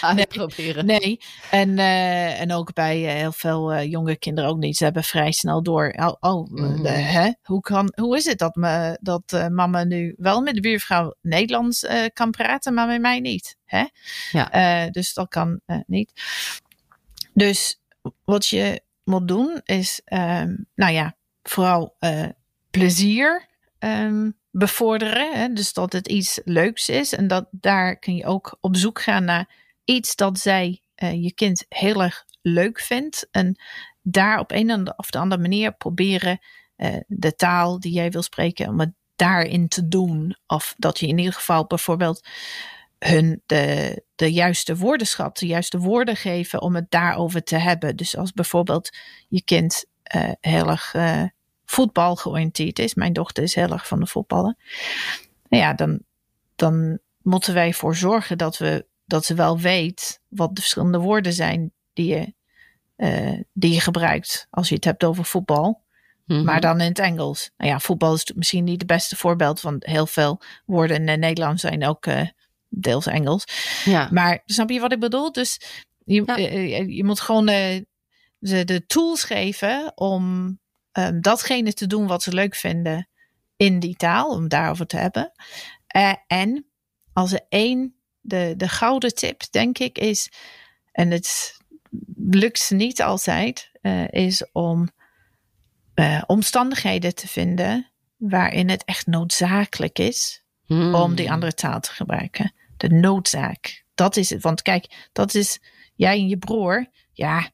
uitproberen. 0.00 0.86
Nee, 0.86 0.98
nee. 0.98 1.20
En, 1.50 1.68
uh, 1.68 2.40
en 2.40 2.52
ook 2.52 2.72
bij 2.72 3.00
uh, 3.00 3.12
heel 3.12 3.32
veel 3.32 3.82
jonge 3.82 4.16
kinderen 4.16 4.50
ook 4.50 4.58
niet. 4.58 4.76
Ze 4.76 4.84
hebben 4.84 5.04
vrij 5.04 5.32
snel 5.32 5.62
door. 5.62 5.94
Oh, 5.96 6.14
oh 6.20 6.50
mm 6.50 6.56
-hmm. 6.56 6.84
hè? 6.86 7.32
Hoe, 7.42 7.60
kan, 7.60 7.92
hoe 7.94 8.16
is 8.16 8.24
het 8.24 8.38
dat, 8.38 8.54
me, 8.54 8.98
dat 9.00 9.48
mama 9.50 9.84
nu 9.84 10.14
wel 10.16 10.40
met 10.40 10.54
de 10.54 10.60
buurvrouw 10.60 11.14
Nederlands 11.20 11.86
kan 12.12 12.30
praten, 12.30 12.74
maar 12.74 12.86
met 12.86 13.00
mij 13.00 13.20
niet? 13.20 13.56
Hè? 13.64 13.84
Ja. 14.30 14.90
dus 14.90 15.14
dat 15.14 15.28
kan 15.28 15.60
niet. 15.86 16.12
Dus 17.32 17.80
wat 18.24 18.48
je 18.48 18.82
moet 19.04 19.28
doen 19.28 19.60
is, 19.64 20.00
um, 20.04 20.66
nou 20.74 20.92
ja, 20.92 21.16
vooral 21.42 21.96
plezier 22.78 23.46
um, 23.78 24.36
bevorderen. 24.50 25.32
Hè? 25.32 25.52
Dus 25.52 25.72
dat 25.72 25.92
het 25.92 26.08
iets 26.08 26.40
leuks 26.44 26.88
is. 26.88 27.12
En 27.12 27.28
dat, 27.28 27.46
daar 27.50 27.96
kun 27.98 28.16
je 28.16 28.26
ook 28.26 28.56
op 28.60 28.76
zoek 28.76 29.02
gaan 29.02 29.24
naar 29.24 29.48
iets 29.84 30.16
dat 30.16 30.38
zij, 30.38 30.80
uh, 31.02 31.22
je 31.22 31.34
kind, 31.34 31.64
heel 31.68 32.02
erg 32.02 32.24
leuk 32.42 32.80
vindt. 32.80 33.28
En 33.30 33.56
daar 34.02 34.38
op 34.38 34.50
een 34.50 34.96
of 34.96 35.10
de 35.10 35.18
andere 35.18 35.40
manier 35.40 35.74
proberen 35.76 36.38
uh, 36.76 36.96
de 37.06 37.34
taal 37.34 37.80
die 37.80 37.92
jij 37.92 38.10
wil 38.10 38.22
spreken, 38.22 38.68
om 38.68 38.80
het 38.80 38.92
daarin 39.16 39.68
te 39.68 39.88
doen. 39.88 40.36
Of 40.46 40.74
dat 40.76 40.98
je 41.00 41.06
in 41.06 41.18
ieder 41.18 41.34
geval 41.34 41.66
bijvoorbeeld 41.66 42.28
hun 42.98 43.42
de, 43.46 44.02
de 44.14 44.32
juiste 44.32 44.76
woordenschat, 44.76 45.38
de 45.38 45.46
juiste 45.46 45.78
woorden 45.78 46.16
geven 46.16 46.62
om 46.62 46.74
het 46.74 46.90
daarover 46.90 47.42
te 47.42 47.56
hebben. 47.56 47.96
Dus 47.96 48.16
als 48.16 48.32
bijvoorbeeld 48.32 48.96
je 49.28 49.44
kind 49.44 49.84
uh, 50.14 50.30
heel 50.40 50.68
erg 50.68 50.94
voetbal 51.74 52.16
georiënteerd 52.16 52.78
is. 52.78 52.94
Mijn 52.94 53.12
dochter 53.12 53.42
is 53.42 53.54
heel 53.54 53.70
erg 53.70 53.86
van 53.86 54.00
de 54.00 54.06
voetballen. 54.06 54.56
Nou 55.48 55.62
ja, 55.62 55.74
dan, 55.74 56.00
dan 56.56 56.98
moeten 57.22 57.54
wij 57.54 57.74
voor 57.74 57.96
zorgen 57.96 58.38
dat, 58.38 58.58
we, 58.58 58.86
dat 59.04 59.24
ze 59.24 59.34
wel 59.34 59.58
weet 59.58 60.20
wat 60.28 60.54
de 60.54 60.60
verschillende 60.60 60.98
woorden 60.98 61.32
zijn 61.32 61.72
die 61.92 62.06
je, 62.06 62.34
uh, 62.96 63.40
die 63.52 63.72
je 63.72 63.80
gebruikt 63.80 64.46
als 64.50 64.68
je 64.68 64.74
het 64.74 64.84
hebt 64.84 65.04
over 65.04 65.24
voetbal. 65.24 65.82
Mhm. 66.24 66.44
Maar 66.44 66.60
dan 66.60 66.80
in 66.80 66.88
het 66.88 66.98
Engels. 66.98 67.50
Nou 67.56 67.70
ja, 67.70 67.80
voetbal 67.80 68.14
is 68.14 68.32
misschien 68.34 68.64
niet 68.64 68.78
het 68.78 68.86
beste 68.86 69.16
voorbeeld, 69.16 69.60
want 69.60 69.86
heel 69.86 70.06
veel 70.06 70.40
woorden 70.66 70.96
in 70.96 71.08
het 71.08 71.20
Nederlands 71.20 71.62
zijn 71.62 71.86
ook 71.86 72.06
uh, 72.06 72.20
deels 72.68 73.06
Engels. 73.06 73.44
Ja. 73.84 74.08
Maar 74.12 74.42
snap 74.44 74.70
je 74.70 74.80
wat 74.80 74.92
ik 74.92 75.00
bedoel? 75.00 75.32
Dus 75.32 75.60
je, 76.04 76.22
ja. 76.26 76.38
uh, 76.38 76.96
je 76.96 77.04
moet 77.04 77.20
gewoon 77.20 77.48
ze 78.40 78.64
de 78.64 78.86
tools 78.86 79.24
geven 79.24 79.92
om 79.94 80.58
um, 80.98 81.20
datgene 81.20 81.72
te 81.72 81.86
doen 81.86 82.06
wat 82.06 82.22
ze 82.22 82.32
leuk 82.32 82.54
vinden 82.54 83.08
in 83.56 83.80
die 83.80 83.96
taal, 83.96 84.30
om 84.30 84.48
daarover 84.48 84.86
te 84.86 84.96
hebben. 84.96 85.32
Uh, 85.96 86.14
en 86.26 86.66
als 87.12 87.32
er 87.32 87.46
één, 87.48 87.94
de, 88.20 88.54
de 88.56 88.68
gouden 88.68 89.14
tip, 89.14 89.42
denk 89.50 89.78
ik, 89.78 89.98
is, 89.98 90.32
en 90.92 91.10
het 91.10 91.58
lukt 92.16 92.70
niet 92.70 93.02
altijd, 93.02 93.70
uh, 93.82 94.08
is 94.08 94.50
om 94.52 94.88
uh, 95.94 96.22
omstandigheden 96.26 97.14
te 97.14 97.28
vinden 97.28 97.90
waarin 98.16 98.68
het 98.70 98.84
echt 98.84 99.06
noodzakelijk 99.06 99.98
is 99.98 100.44
hmm. 100.66 100.94
om 100.94 101.14
die 101.14 101.30
andere 101.30 101.54
taal 101.54 101.80
te 101.80 101.90
gebruiken. 101.90 102.52
De 102.76 102.88
noodzaak. 102.88 103.84
Dat 103.94 104.16
is 104.16 104.30
het. 104.30 104.42
Want 104.42 104.62
kijk, 104.62 105.08
dat 105.12 105.34
is 105.34 105.60
jij 105.94 106.18
en 106.18 106.28
je 106.28 106.38
broer. 106.38 106.86
Ja, 107.12 107.50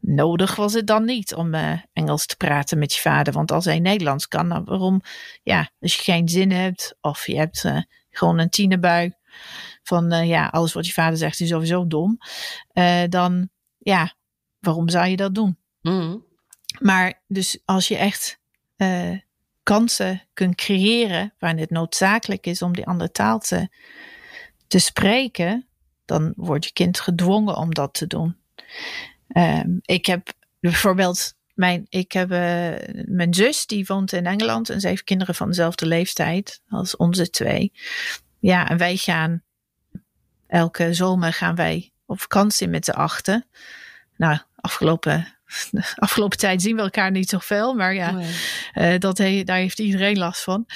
nodig 0.00 0.56
was 0.56 0.72
het 0.72 0.86
dan 0.86 1.04
niet 1.04 1.34
om 1.34 1.54
uh, 1.54 1.78
Engels 1.92 2.26
te 2.26 2.36
praten 2.36 2.78
met 2.78 2.94
je 2.94 3.00
vader. 3.00 3.32
Want 3.32 3.52
als 3.52 3.64
hij 3.64 3.78
Nederlands 3.78 4.28
kan, 4.28 4.48
dan 4.48 4.64
waarom? 4.64 5.02
Ja, 5.42 5.70
als 5.80 5.94
je 5.94 6.02
geen 6.02 6.28
zin 6.28 6.50
hebt 6.50 6.96
of 7.00 7.26
je 7.26 7.36
hebt 7.36 7.64
uh, 7.64 7.82
gewoon 8.10 8.38
een 8.38 8.50
tienerbui 8.50 9.12
van 9.82 10.12
uh, 10.12 10.28
ja, 10.28 10.46
alles 10.46 10.72
wat 10.72 10.86
je 10.86 10.92
vader 10.92 11.18
zegt 11.18 11.40
is 11.40 11.48
sowieso 11.48 11.86
dom. 11.86 12.18
dan 13.08 13.48
ja, 13.78 14.14
waarom 14.58 14.88
zou 14.88 15.06
je 15.06 15.16
dat 15.16 15.34
doen? 15.34 15.58
Mm. 15.80 16.24
Maar 16.78 17.22
dus 17.26 17.60
als 17.64 17.88
je 17.88 17.96
echt 17.96 18.40
kansen 19.62 20.22
kunt 20.32 20.54
creëren 20.54 21.34
waarin 21.38 21.60
het 21.60 21.70
noodzakelijk 21.70 22.46
is 22.46 22.62
om 22.62 22.74
die 22.74 22.86
andere 22.86 23.10
taal 23.10 23.38
te, 23.38 23.68
te 24.66 24.78
spreken, 24.78 25.66
dan 26.04 26.32
wordt 26.36 26.64
je 26.64 26.72
kind 26.72 27.00
gedwongen 27.00 27.56
om 27.56 27.74
dat 27.74 27.94
te 27.94 28.06
doen. 28.06 28.36
Um, 29.36 29.78
ik 29.82 30.06
heb 30.06 30.32
bijvoorbeeld 30.60 31.34
mijn, 31.54 31.86
ik 31.88 32.12
heb, 32.12 32.30
uh, 32.30 33.04
mijn 33.04 33.34
zus, 33.34 33.66
die 33.66 33.84
woont 33.86 34.12
in 34.12 34.26
Engeland 34.26 34.70
en 34.70 34.80
ze 34.80 34.88
heeft 34.88 35.04
kinderen 35.04 35.34
van 35.34 35.48
dezelfde 35.48 35.86
leeftijd 35.86 36.60
als 36.68 36.96
onze 36.96 37.30
twee. 37.30 37.72
Ja, 38.38 38.68
en 38.68 38.76
wij 38.76 38.96
gaan 38.96 39.42
elke 40.46 40.94
zomer 40.94 41.32
gaan 41.32 41.54
wij 41.54 41.92
op 42.06 42.20
vakantie 42.20 42.68
met 42.68 42.84
z'n 42.84 42.90
achten. 42.90 43.46
Nou, 44.16 44.38
afgelopen 44.54 45.40
de 45.70 45.92
afgelopen 45.94 46.38
tijd 46.38 46.62
zien 46.62 46.76
we 46.76 46.82
elkaar 46.82 47.10
niet 47.10 47.28
zoveel, 47.28 47.74
maar 47.74 47.94
ja, 47.94 48.18
oh 48.74 48.94
dat 48.98 49.16
daar 49.16 49.56
heeft 49.56 49.78
iedereen 49.78 50.18
last 50.18 50.42
van. 50.42 50.66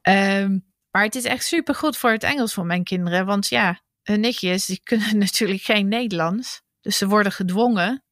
Ehm, 0.00 0.58
maar 0.90 1.02
het 1.02 1.14
is 1.14 1.24
echt 1.24 1.44
super 1.44 1.74
goed 1.74 1.96
voor 1.96 2.10
het 2.10 2.22
Engels 2.22 2.54
voor 2.54 2.66
mijn 2.66 2.84
kinderen, 2.84 3.26
want 3.26 3.48
ja, 3.48 3.80
hun 4.02 4.20
nichtjes 4.20 4.66
die 4.66 4.80
kunnen 4.82 5.18
natuurlijk 5.26 5.62
geen 5.62 5.88
Nederlands, 5.88 6.62
dus 6.80 6.98
ze 6.98 7.06
worden 7.06 7.32
gedwongen 7.32 8.03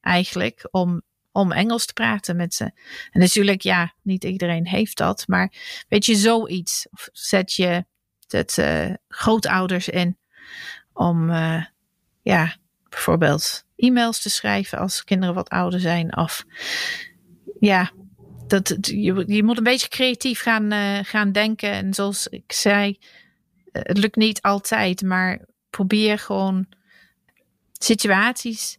eigenlijk 0.00 0.68
om 0.70 1.02
om 1.32 1.52
Engels 1.52 1.86
te 1.86 1.92
praten 1.92 2.36
met 2.36 2.54
ze. 2.54 2.64
En 3.10 3.20
natuurlijk, 3.20 3.62
ja, 3.62 3.94
niet 4.02 4.24
iedereen 4.24 4.66
heeft 4.66 4.96
dat, 4.96 5.24
maar 5.26 5.52
weet 5.88 6.06
je, 6.06 6.14
zoiets. 6.14 6.86
Of 6.90 7.08
zet 7.12 7.52
je 7.52 7.84
het 8.28 8.56
uh, 8.56 8.94
grootouders 9.08 9.88
in 9.88 10.18
om, 10.92 11.30
uh, 11.30 11.64
ja, 12.22 12.56
bijvoorbeeld 12.88 13.64
e-mails 13.76 14.22
te 14.22 14.30
schrijven 14.30 14.78
als 14.78 15.04
kinderen 15.04 15.34
wat 15.34 15.48
ouder 15.48 15.80
zijn. 15.80 16.16
Of 16.16 16.44
ja, 17.60 17.90
dat, 18.46 18.78
je, 18.80 19.24
je 19.26 19.42
moet 19.42 19.58
een 19.58 19.64
beetje 19.64 19.88
creatief 19.88 20.40
gaan, 20.40 20.72
gaan 21.04 21.32
denken. 21.32 21.70
En 21.70 21.94
zoals 21.94 22.26
ik 22.26 22.52
zei, 22.52 22.98
het 23.72 23.98
lukt 23.98 24.16
niet 24.16 24.42
altijd, 24.42 25.02
maar 25.02 25.40
probeer 25.70 26.18
gewoon 26.18 26.66
situaties 27.72 28.78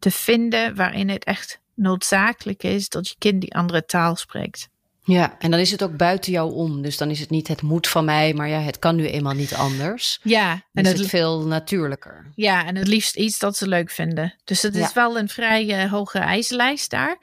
te 0.00 0.10
vinden 0.10 0.74
waarin 0.74 1.08
het 1.08 1.24
echt 1.24 1.60
noodzakelijk 1.74 2.62
is 2.62 2.88
dat 2.88 3.08
je 3.08 3.14
kind 3.18 3.40
die 3.40 3.54
andere 3.54 3.84
taal 3.84 4.16
spreekt. 4.16 4.68
Ja, 5.04 5.36
en 5.38 5.50
dan 5.50 5.60
is 5.60 5.70
het 5.70 5.82
ook 5.82 5.96
buiten 5.96 6.32
jou 6.32 6.52
om. 6.52 6.82
Dus 6.82 6.96
dan 6.96 7.10
is 7.10 7.20
het 7.20 7.30
niet 7.30 7.48
het 7.48 7.62
moet 7.62 7.88
van 7.88 8.04
mij, 8.04 8.34
maar 8.34 8.48
ja, 8.48 8.60
het 8.60 8.78
kan 8.78 8.96
nu 8.96 9.06
eenmaal 9.06 9.34
niet 9.34 9.54
anders. 9.54 10.20
Ja, 10.22 10.62
en 10.72 10.84
is 10.84 10.98
het, 10.98 11.08
veel 11.08 11.46
natuurlijker. 11.46 12.32
Ja, 12.34 12.66
en 12.66 12.76
het 12.76 12.88
liefst 12.88 13.16
iets 13.16 13.38
dat 13.38 13.56
ze 13.56 13.68
leuk 13.68 13.90
vinden. 13.90 14.34
Dus 14.44 14.62
het 14.62 14.74
is 14.74 14.92
wel 14.92 15.18
een 15.18 15.28
vrij 15.28 15.84
uh, 15.84 15.90
hoge 15.90 16.18
eislijst 16.18 16.90
daar. 16.90 17.18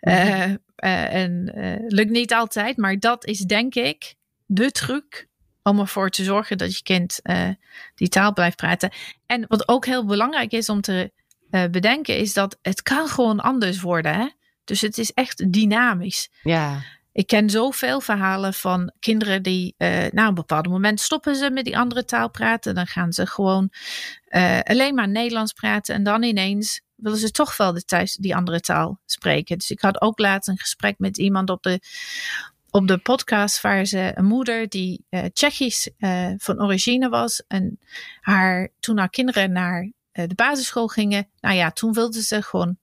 Uh, 0.00 0.44
uh, 0.44 1.14
en 1.14 1.52
lukt 1.88 2.10
niet 2.10 2.32
altijd, 2.32 2.76
maar 2.76 2.98
dat 2.98 3.26
is 3.26 3.38
denk 3.38 3.74
ik 3.74 4.14
de 4.46 4.70
truc 4.70 5.26
om 5.62 5.80
ervoor 5.80 6.10
te 6.10 6.24
zorgen 6.24 6.58
dat 6.58 6.76
je 6.76 6.82
kind 6.82 7.20
die 7.94 8.08
taal 8.08 8.32
blijft 8.32 8.56
praten. 8.56 8.92
En 9.26 9.44
wat 9.48 9.68
ook 9.68 9.86
heel 9.86 10.04
belangrijk 10.04 10.52
is 10.52 10.68
om 10.68 10.80
te 10.80 11.12
uh, 11.50 11.64
bedenken, 11.70 12.16
is 12.16 12.32
dat 12.32 12.58
het 12.62 12.82
kan 12.82 13.08
gewoon 13.08 13.40
anders 13.40 13.80
worden. 13.80 14.14
Hè? 14.14 14.28
Dus 14.64 14.80
het 14.80 14.98
is 14.98 15.12
echt 15.12 15.52
dynamisch. 15.52 16.30
Ja. 16.42 16.82
Ik 17.12 17.26
ken 17.26 17.50
zoveel 17.50 18.00
verhalen 18.00 18.54
van 18.54 18.92
kinderen 19.00 19.42
die 19.42 19.74
uh, 19.78 20.06
na 20.10 20.26
een 20.26 20.34
bepaald 20.34 20.68
moment 20.68 21.00
stoppen 21.00 21.36
ze 21.36 21.50
met 21.50 21.64
die 21.64 21.78
andere 21.78 22.04
taal 22.04 22.30
praten. 22.30 22.74
Dan 22.74 22.86
gaan 22.86 23.12
ze 23.12 23.26
gewoon 23.26 23.70
uh, 24.28 24.60
alleen 24.62 24.94
maar 24.94 25.08
Nederlands 25.08 25.52
praten. 25.52 25.94
En 25.94 26.02
dan 26.02 26.22
ineens 26.22 26.80
willen 26.94 27.18
ze 27.18 27.30
toch 27.30 27.56
wel 27.56 27.72
de 27.72 27.84
thuis, 27.84 28.14
die 28.14 28.36
andere 28.36 28.60
taal 28.60 29.00
spreken. 29.04 29.58
Dus 29.58 29.70
ik 29.70 29.80
had 29.80 30.00
ook 30.00 30.18
laatst 30.18 30.48
een 30.48 30.58
gesprek 30.58 30.98
met 30.98 31.18
iemand 31.18 31.50
op 31.50 31.62
de, 31.62 31.80
op 32.70 32.88
de 32.88 32.98
podcast 32.98 33.60
waar 33.60 33.84
ze 33.84 34.12
een 34.14 34.24
moeder 34.24 34.68
die 34.68 35.04
uh, 35.10 35.24
Tsjechisch 35.32 35.90
uh, 35.98 36.30
van 36.36 36.62
origine 36.62 37.08
was. 37.08 37.42
En 37.48 37.78
haar, 38.20 38.68
toen 38.80 38.98
haar 38.98 39.10
kinderen 39.10 39.52
naar 39.52 39.80
eh, 39.82 39.90
de 40.26 40.34
basisschool 40.34 40.88
gingen, 40.88 41.28
nou 41.40 41.54
ja, 41.54 41.70
toen 41.70 41.92
wilde 41.92 42.22
ze 42.22 42.42
gewoon 42.42 42.78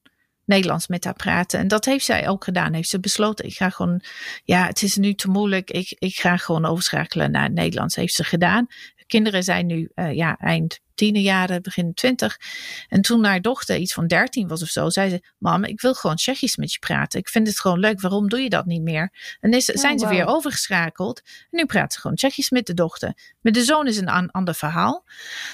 Nederlands 0.45 0.87
met 0.87 1.03
haar 1.03 1.13
praten. 1.13 1.59
En 1.59 1.67
dat 1.67 1.85
heeft 1.85 2.05
zij 2.05 2.27
ook 2.29 2.43
gedaan. 2.43 2.73
Heeft 2.73 2.89
ze 2.89 2.99
besloten, 2.99 3.45
ik 3.45 3.55
ga 3.55 3.69
gewoon, 3.69 4.01
ja, 4.43 4.65
het 4.65 4.81
is 4.81 4.95
nu 4.95 5.13
te 5.13 5.29
moeilijk. 5.29 5.71
Ik, 5.71 5.95
ik 5.99 6.15
ga 6.15 6.37
gewoon 6.37 6.65
overschakelen 6.65 7.31
naar 7.31 7.43
het 7.43 7.53
Nederlands. 7.53 7.95
Heeft 7.95 8.13
ze 8.13 8.23
gedaan. 8.23 8.65
De 8.95 9.05
kinderen 9.05 9.43
zijn 9.43 9.65
nu 9.65 9.89
uh, 9.95 10.13
ja, 10.13 10.37
eind 10.37 10.79
jaren, 10.95 11.61
begin 11.61 11.93
twintig. 11.93 12.39
En 12.87 13.01
toen 13.01 13.23
haar 13.23 13.41
dochter 13.41 13.77
iets 13.77 13.93
van 13.93 14.07
dertien 14.07 14.47
was 14.47 14.61
of 14.61 14.69
zo, 14.69 14.89
zei 14.89 15.09
ze: 15.09 15.21
Mam, 15.37 15.63
ik 15.63 15.81
wil 15.81 15.93
gewoon 15.93 16.15
Tsjechisch 16.15 16.55
met 16.55 16.73
je 16.73 16.79
praten. 16.79 17.19
Ik 17.19 17.29
vind 17.29 17.47
het 17.47 17.59
gewoon 17.59 17.79
leuk. 17.79 18.01
Waarom 18.01 18.29
doe 18.29 18.39
je 18.39 18.49
dat 18.49 18.65
niet 18.65 18.81
meer? 18.81 19.37
En 19.39 19.51
is, 19.51 19.71
oh, 19.71 19.75
zijn 19.75 19.99
ze 19.99 20.07
weer 20.07 20.25
overgeschakeld. 20.25 21.21
En 21.25 21.47
nu 21.49 21.65
praat 21.65 21.93
ze 21.93 21.99
gewoon 21.99 22.15
Tsjechisch 22.15 22.49
met 22.49 22.65
de 22.65 22.73
dochter. 22.73 23.13
Met 23.41 23.53
de 23.53 23.63
zoon 23.63 23.87
is 23.87 23.97
een 23.97 24.09
an, 24.09 24.31
ander 24.31 24.55
verhaal. 24.55 25.05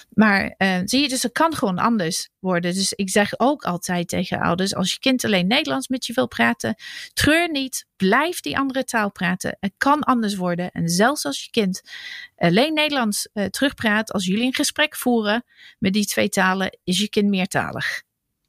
Maar 0.09 0.55
uh, 0.57 0.77
zie 0.85 1.01
je, 1.01 1.09
dus 1.09 1.23
het 1.23 1.31
kan 1.31 1.55
gewoon 1.55 1.77
anders 1.77 2.29
worden. 2.39 2.73
Dus 2.73 2.93
ik 2.93 3.09
zeg 3.09 3.33
ook 3.39 3.63
altijd 3.63 4.07
tegen 4.07 4.39
ouders: 4.39 4.75
als 4.75 4.91
je 4.91 4.99
kind 4.99 5.25
alleen 5.25 5.47
Nederlands 5.47 5.87
met 5.87 6.05
je 6.05 6.13
wil 6.13 6.27
praten, 6.27 6.75
treur 7.13 7.51
niet. 7.51 7.89
Blijf 7.95 8.39
die 8.39 8.57
andere 8.57 8.83
taal 8.83 9.11
praten. 9.11 9.57
Het 9.59 9.73
kan 9.77 10.03
anders 10.03 10.35
worden. 10.35 10.71
En 10.71 10.89
zelfs 10.89 11.25
als 11.25 11.43
je 11.43 11.49
kind 11.49 11.81
alleen 12.37 12.73
Nederlands 12.73 13.29
uh, 13.33 13.45
terugpraat, 13.45 14.11
als 14.11 14.25
jullie 14.25 14.45
een 14.45 14.53
gesprek 14.53 14.95
voeren 14.95 15.30
met 15.79 15.93
die 15.93 16.05
twee 16.05 16.29
talen, 16.29 16.77
is 16.83 16.99
je 16.99 17.09
kind 17.09 17.29
meertalig. 17.29 18.03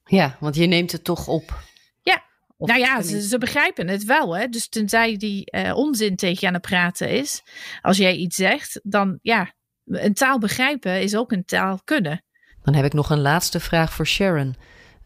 Ja, 0.05 0.37
want 0.41 0.55
je 0.57 0.67
neemt 0.67 0.93
het 0.93 1.05
toch 1.05 1.29
op. 1.29 1.63
Ja, 2.03 2.23
nou 2.59 2.81
ja, 2.81 3.03
ze, 3.03 3.23
ze, 3.23 3.39
begrijpen 3.39 3.89
het 3.89 4.05
wel. 4.05 4.37
Hè? 4.37 4.49
Dus 4.49 4.69
tenzij 4.69 5.17
die 5.17 5.53
uh, 5.57 5.77
onzin 5.77 6.17
tegen 6.17 6.39
je 6.41 6.47
aan 6.47 6.53
het 6.53 6.63
praten 6.63 7.09
is, 7.09 7.43
als 7.81 7.97
jij 7.97 8.15
iets 8.15 8.37
zegt, 8.37 8.81
dan 8.83 9.19
ja, 9.23 9.53
een 9.85 10.15
taal 10.15 10.39
begrijpen 10.39 11.03
is 11.03 11.17
ook 11.17 11.33
een 11.33 11.45
taal 11.45 11.81
kunnen. 11.85 12.25
Dan 12.63 12.75
heb 12.75 12.85
ik 12.85 12.93
nog 12.93 13.11
een 13.11 13.21
laatste 13.21 13.61
vraag 13.61 13.93
voor 13.93 14.07
Sharon. 14.07 14.57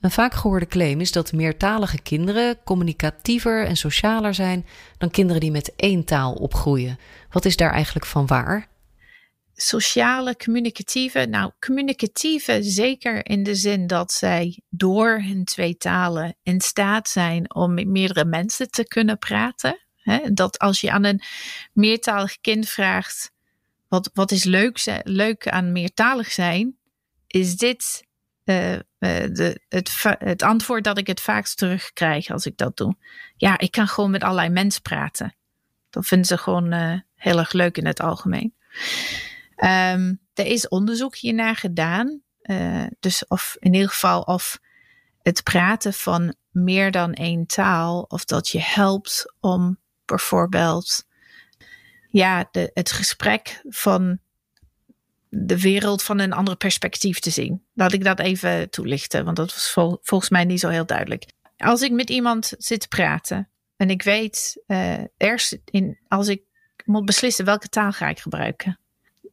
Een 0.01 0.11
vaak 0.11 0.35
gehoorde 0.35 0.67
claim 0.67 1.01
is 1.01 1.13
dat 1.13 1.33
meertalige 1.33 2.03
kinderen 2.03 2.63
communicatiever 2.65 3.67
en 3.67 3.77
socialer 3.77 4.35
zijn 4.35 4.67
dan 4.99 5.11
kinderen 5.11 5.41
die 5.41 5.51
met 5.51 5.73
één 5.77 6.05
taal 6.05 6.33
opgroeien. 6.33 6.99
Wat 7.31 7.45
is 7.45 7.57
daar 7.57 7.73
eigenlijk 7.73 8.07
van 8.07 8.27
waar? 8.27 8.67
Sociale, 9.59 10.37
communicatieve. 10.37 11.27
Nou, 11.27 11.53
communicatieve 11.61 12.63
zeker 12.63 13.27
in 13.27 13.43
de 13.43 13.55
zin 13.55 13.87
dat 13.87 14.13
zij 14.13 14.63
door 14.69 15.21
hun 15.23 15.45
twee 15.45 15.77
talen 15.77 16.37
in 16.43 16.61
staat 16.61 17.09
zijn 17.09 17.55
om 17.55 17.75
met 17.75 17.87
meerdere 17.87 18.25
mensen 18.25 18.71
te 18.71 18.87
kunnen 18.87 19.19
praten. 19.19 19.81
dat 20.33 20.59
als 20.59 20.81
je 20.81 20.91
aan 20.91 21.05
een 21.05 21.23
meertalig 21.73 22.41
kind 22.41 22.69
vraagt: 22.69 23.31
wat, 23.89 24.11
wat 24.15 24.31
is 24.31 24.45
leuk, 24.45 25.01
leuk 25.03 25.49
aan 25.49 25.73
meertalig 25.73 26.33
zijn? 26.33 26.77
Is 27.27 27.57
dit 27.57 28.07
uh, 28.45 28.79
de, 28.99 29.61
het, 29.69 30.03
het 30.19 30.43
antwoord 30.43 30.85
dat 30.85 30.99
ik 30.99 31.07
het 31.07 31.21
vaakst 31.21 31.59
terugkrijg 31.59 32.31
als 32.31 32.47
ik 32.47 32.57
dat 32.57 32.77
doe. 32.77 32.97
Ja, 33.37 33.59
ik 33.59 33.71
kan 33.71 33.89
gewoon 33.89 34.11
met 34.11 34.23
allerlei 34.23 34.49
mensen 34.49 34.83
praten. 34.83 35.37
Dat 35.91 36.07
vinden 36.07 36.27
ze 36.27 36.39
gewoon 36.39 36.75
uh, 36.75 36.99
heel 37.15 37.39
erg 37.39 37.53
leuk 37.53 37.77
in 37.77 37.87
het 37.87 38.01
algemeen. 38.01 38.55
Um, 39.57 40.21
er 40.35 40.47
is 40.47 40.69
onderzoek 40.69 41.17
hiernaar 41.17 41.57
gedaan. 41.57 42.21
Uh, 42.43 42.87
dus 43.01 43.27
of 43.27 43.57
in 43.59 43.75
ieder 43.75 43.89
geval 43.89 44.21
of 44.21 44.61
het 45.23 45.43
praten 45.43 45.93
van 45.93 46.35
meer 46.51 46.91
dan 46.91 47.13
één 47.13 47.47
taal, 47.47 48.03
of 48.03 48.25
dat 48.25 48.49
je 48.49 48.61
helpt 48.61 49.35
om 49.41 49.79
bijvoorbeeld 50.05 51.07
ja, 52.11 52.49
het 52.53 52.93
gesprek 52.93 53.61
van 53.69 54.19
de 55.29 55.61
wereld 55.61 56.03
van 56.03 56.19
een 56.19 56.33
ander 56.33 56.57
perspectief 56.57 57.19
te 57.19 57.31
zien. 57.31 57.63
Laat 57.75 57.93
ik 57.93 58.05
dat 58.05 58.19
even 58.19 58.71
toelichten, 58.71 59.25
want 59.25 59.37
dat 59.37 59.53
was 59.53 59.73
volgens 60.03 60.31
mij 60.31 60.45
niet 60.45 60.61
zo 60.61 60.69
heel 60.69 60.87
duidelijk. 60.87 61.25
Als 61.57 61.83
ik 61.83 61.93
met 61.93 62.11
iemand 62.11 62.53
zit 62.59 62.81
te 62.81 62.89
praten 62.89 63.49
en 63.77 63.91
ik 63.91 64.03
weet 64.03 64.63
uh, 64.67 65.05
eerst 65.17 65.59
in, 65.65 65.99
als 66.09 66.29
ik 66.29 66.43
moet 66.85 67.05
beslissen 67.05 67.45
welke 67.45 67.69
taal 67.69 67.93
ga 67.93 68.09
ik 68.09 68.19
gebruiken, 68.19 68.79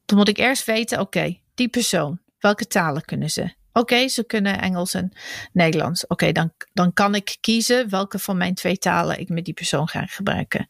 dan 0.05 0.17
moet 0.17 0.27
ik 0.27 0.37
eerst 0.37 0.65
weten, 0.65 0.99
oké, 0.99 1.39
die 1.55 1.69
persoon, 1.69 2.19
welke 2.39 2.67
talen 2.67 3.05
kunnen 3.05 3.29
ze? 3.29 3.53
Oké, 3.73 4.07
ze 4.07 4.25
kunnen 4.25 4.61
Engels 4.61 4.93
en 4.93 5.11
Nederlands. 5.53 6.07
Oké, 6.07 6.31
dan, 6.31 6.53
dan 6.73 6.93
kan 6.93 7.15
ik 7.15 7.37
kiezen 7.39 7.89
welke 7.89 8.19
van 8.19 8.37
mijn 8.37 8.53
twee 8.53 8.77
talen 8.77 9.19
ik 9.19 9.29
met 9.29 9.45
die 9.45 9.53
persoon 9.53 9.87
ga 9.87 10.05
gebruiken. 10.05 10.67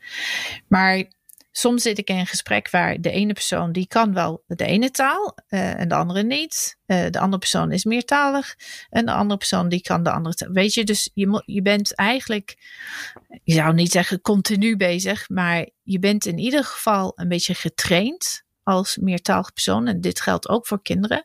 Maar 0.67 1.05
Soms 1.55 1.81
zit 1.81 1.97
ik 1.97 2.09
in 2.09 2.17
een 2.17 2.27
gesprek 2.27 2.69
waar 2.69 3.01
de 3.01 3.11
ene 3.11 3.33
persoon 3.33 3.71
die 3.71 3.87
kan 3.87 4.13
wel 4.13 4.43
de 4.47 4.65
ene 4.65 4.91
taal 4.91 5.37
uh, 5.49 5.79
en 5.79 5.87
de 5.87 5.95
andere 5.95 6.23
niet. 6.23 6.77
Uh, 6.87 7.05
de 7.09 7.19
andere 7.19 7.37
persoon 7.37 7.71
is 7.71 7.83
meertalig 7.83 8.55
en 8.89 9.05
de 9.05 9.11
andere 9.11 9.37
persoon 9.37 9.69
die 9.69 9.81
kan 9.81 10.03
de 10.03 10.11
andere 10.11 10.35
taal. 10.35 10.51
Weet 10.51 10.73
je, 10.73 10.83
dus 10.83 11.09
je, 11.13 11.43
je 11.45 11.61
bent 11.61 11.95
eigenlijk, 11.95 12.55
je 13.43 13.53
zou 13.53 13.73
niet 13.73 13.91
zeggen 13.91 14.21
continu 14.21 14.77
bezig, 14.77 15.29
maar 15.29 15.69
je 15.83 15.99
bent 15.99 16.25
in 16.25 16.37
ieder 16.37 16.63
geval 16.63 17.11
een 17.15 17.27
beetje 17.27 17.53
getraind 17.53 18.43
als 18.63 18.97
meertalige 18.97 19.51
persoon. 19.51 19.87
En 19.87 20.01
dit 20.01 20.21
geldt 20.21 20.49
ook 20.49 20.67
voor 20.67 20.81
kinderen. 20.81 21.23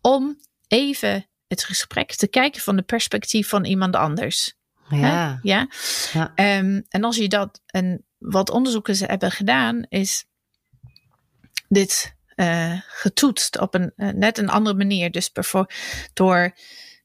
Om 0.00 0.40
even 0.68 1.26
het 1.48 1.64
gesprek 1.64 2.14
te 2.14 2.28
kijken 2.28 2.60
van 2.60 2.76
de 2.76 2.82
perspectief 2.82 3.48
van 3.48 3.64
iemand 3.64 3.96
anders. 3.96 4.54
Ja. 4.88 5.40
ja? 5.42 5.68
ja. 6.12 6.58
Um, 6.58 6.84
en 6.88 7.04
als 7.04 7.16
je 7.16 7.28
dat, 7.28 7.60
en 7.66 8.04
wat 8.18 8.50
onderzoekers 8.50 9.00
hebben 9.00 9.30
gedaan, 9.30 9.86
is 9.88 10.24
dit 11.68 12.14
uh, 12.36 12.80
getoetst 12.86 13.58
op 13.58 13.74
een 13.74 13.92
uh, 13.96 14.08
net 14.08 14.38
een 14.38 14.48
andere 14.48 14.76
manier. 14.76 15.10
Dus 15.10 15.32
door 16.12 16.54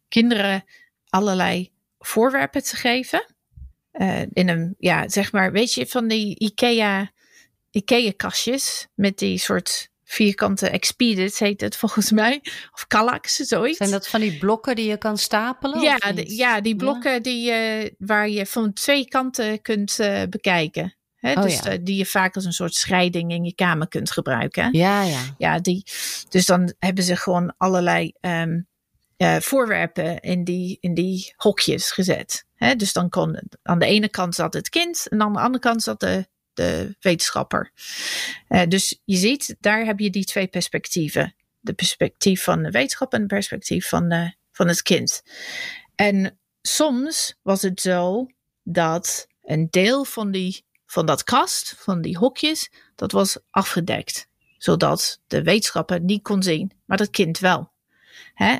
kinderen 0.07 0.63
allerlei 1.10 1.71
voorwerpen 1.99 2.63
te 2.63 2.75
geven. 2.75 3.25
Uh, 3.93 4.21
in 4.21 4.49
een, 4.49 4.75
ja, 4.77 5.10
zeg 5.10 5.31
maar, 5.31 5.51
weet 5.51 5.73
je, 5.73 5.88
van 5.88 6.07
die 6.07 6.39
IKEA, 6.39 7.12
IKEA 7.71 8.12
kastjes 8.15 8.88
met 8.95 9.17
die 9.17 9.38
soort 9.38 9.89
vierkante 10.03 10.69
expedits 10.69 11.39
heet 11.39 11.62
het 11.62 11.75
volgens 11.75 12.12
mij. 12.12 12.41
Of 12.73 12.88
Kallax, 12.88 13.36
zoiets. 13.36 13.77
Zijn 13.77 13.91
dat 13.91 14.07
van 14.07 14.19
die 14.19 14.38
blokken 14.38 14.75
die 14.75 14.89
je 14.89 14.97
kan 14.97 15.17
stapelen? 15.17 15.81
Ja, 15.81 15.99
ja 16.25 16.62
die 16.62 16.75
blokken 16.75 17.23
Die, 17.23 17.51
uh, 17.51 17.89
waar 17.97 18.29
je 18.29 18.45
van 18.45 18.73
twee 18.73 19.07
kanten 19.07 19.62
kunt 19.62 19.97
uh, 19.99 20.21
bekijken. 20.29 20.95
Hè? 21.15 21.34
Oh, 21.34 21.41
dus 21.41 21.60
ja. 21.60 21.77
die 21.77 21.97
je 21.97 22.05
vaak 22.05 22.36
als 22.36 22.45
een 22.45 22.53
soort 22.53 22.75
scheiding 22.75 23.31
in 23.31 23.43
je 23.43 23.55
kamer 23.55 23.88
kunt 23.88 24.12
gebruiken. 24.12 24.69
Ja, 24.71 25.03
ja. 25.03 25.21
ja 25.38 25.60
die, 25.60 25.84
dus 26.29 26.45
dan 26.45 26.73
hebben 26.79 27.03
ze 27.03 27.15
gewoon 27.15 27.53
allerlei 27.57 28.13
um, 28.21 28.67
uh, 29.17 29.36
voorwerpen 29.39 30.19
in 30.19 30.43
die, 30.43 30.77
in 30.79 30.93
die 30.93 31.34
hokjes 31.36 31.91
gezet. 31.91 32.45
Hè? 32.55 32.75
Dus 32.75 32.93
dan 32.93 33.10
kon 33.10 33.39
aan 33.63 33.79
de 33.79 33.86
ene 33.86 34.10
kant 34.10 34.36
zat 34.36 34.53
het 34.53 34.69
kind 34.69 35.07
en 35.10 35.21
aan 35.21 35.34
de 35.34 35.39
andere 35.39 35.63
kant 35.63 35.84
zat 35.84 35.99
de 35.99 36.29
de 36.54 36.96
wetenschapper. 37.00 37.72
Uh, 38.50 38.62
dus 38.68 39.02
je 39.06 39.16
ziet, 39.16 39.56
daar 39.60 39.86
heb 39.86 40.00
je 40.00 40.10
die 40.10 40.26
twee 40.26 40.48
perspectieven. 40.48 41.36
De 41.60 41.74
perspectief 41.74 42.44
van 42.44 42.64
de 42.64 42.72
wetenschap 42.72 43.14
en 43.14 43.20
het 43.20 43.28
perspectief 43.28 43.88
van, 43.88 44.34
van 44.52 44.68
het 44.68 44.82
kind. 44.82 45.24
En 45.96 46.40
soms 46.62 47.36
was 47.42 47.62
het 47.62 47.82
zo 47.82 48.28
dat 48.64 49.28
een 49.42 49.68
deel 49.70 50.06
van, 50.06 50.32
die, 50.32 50.66
van 50.86 51.06
dat 51.06 51.24
kast, 51.24 51.76
van 51.78 52.02
die 52.02 52.18
hokjes, 52.18 52.72
dat 52.96 53.12
was 53.12 53.38
afgedekt. 53.50 54.30
Zodat 54.58 55.22
de 55.28 55.44
wetenschapper 55.44 56.02
niet 56.02 56.24
kon 56.24 56.44
zien, 56.44 56.72
maar 56.86 56.98
dat 56.98 57.10
kind 57.10 57.40
wel. 57.40 57.72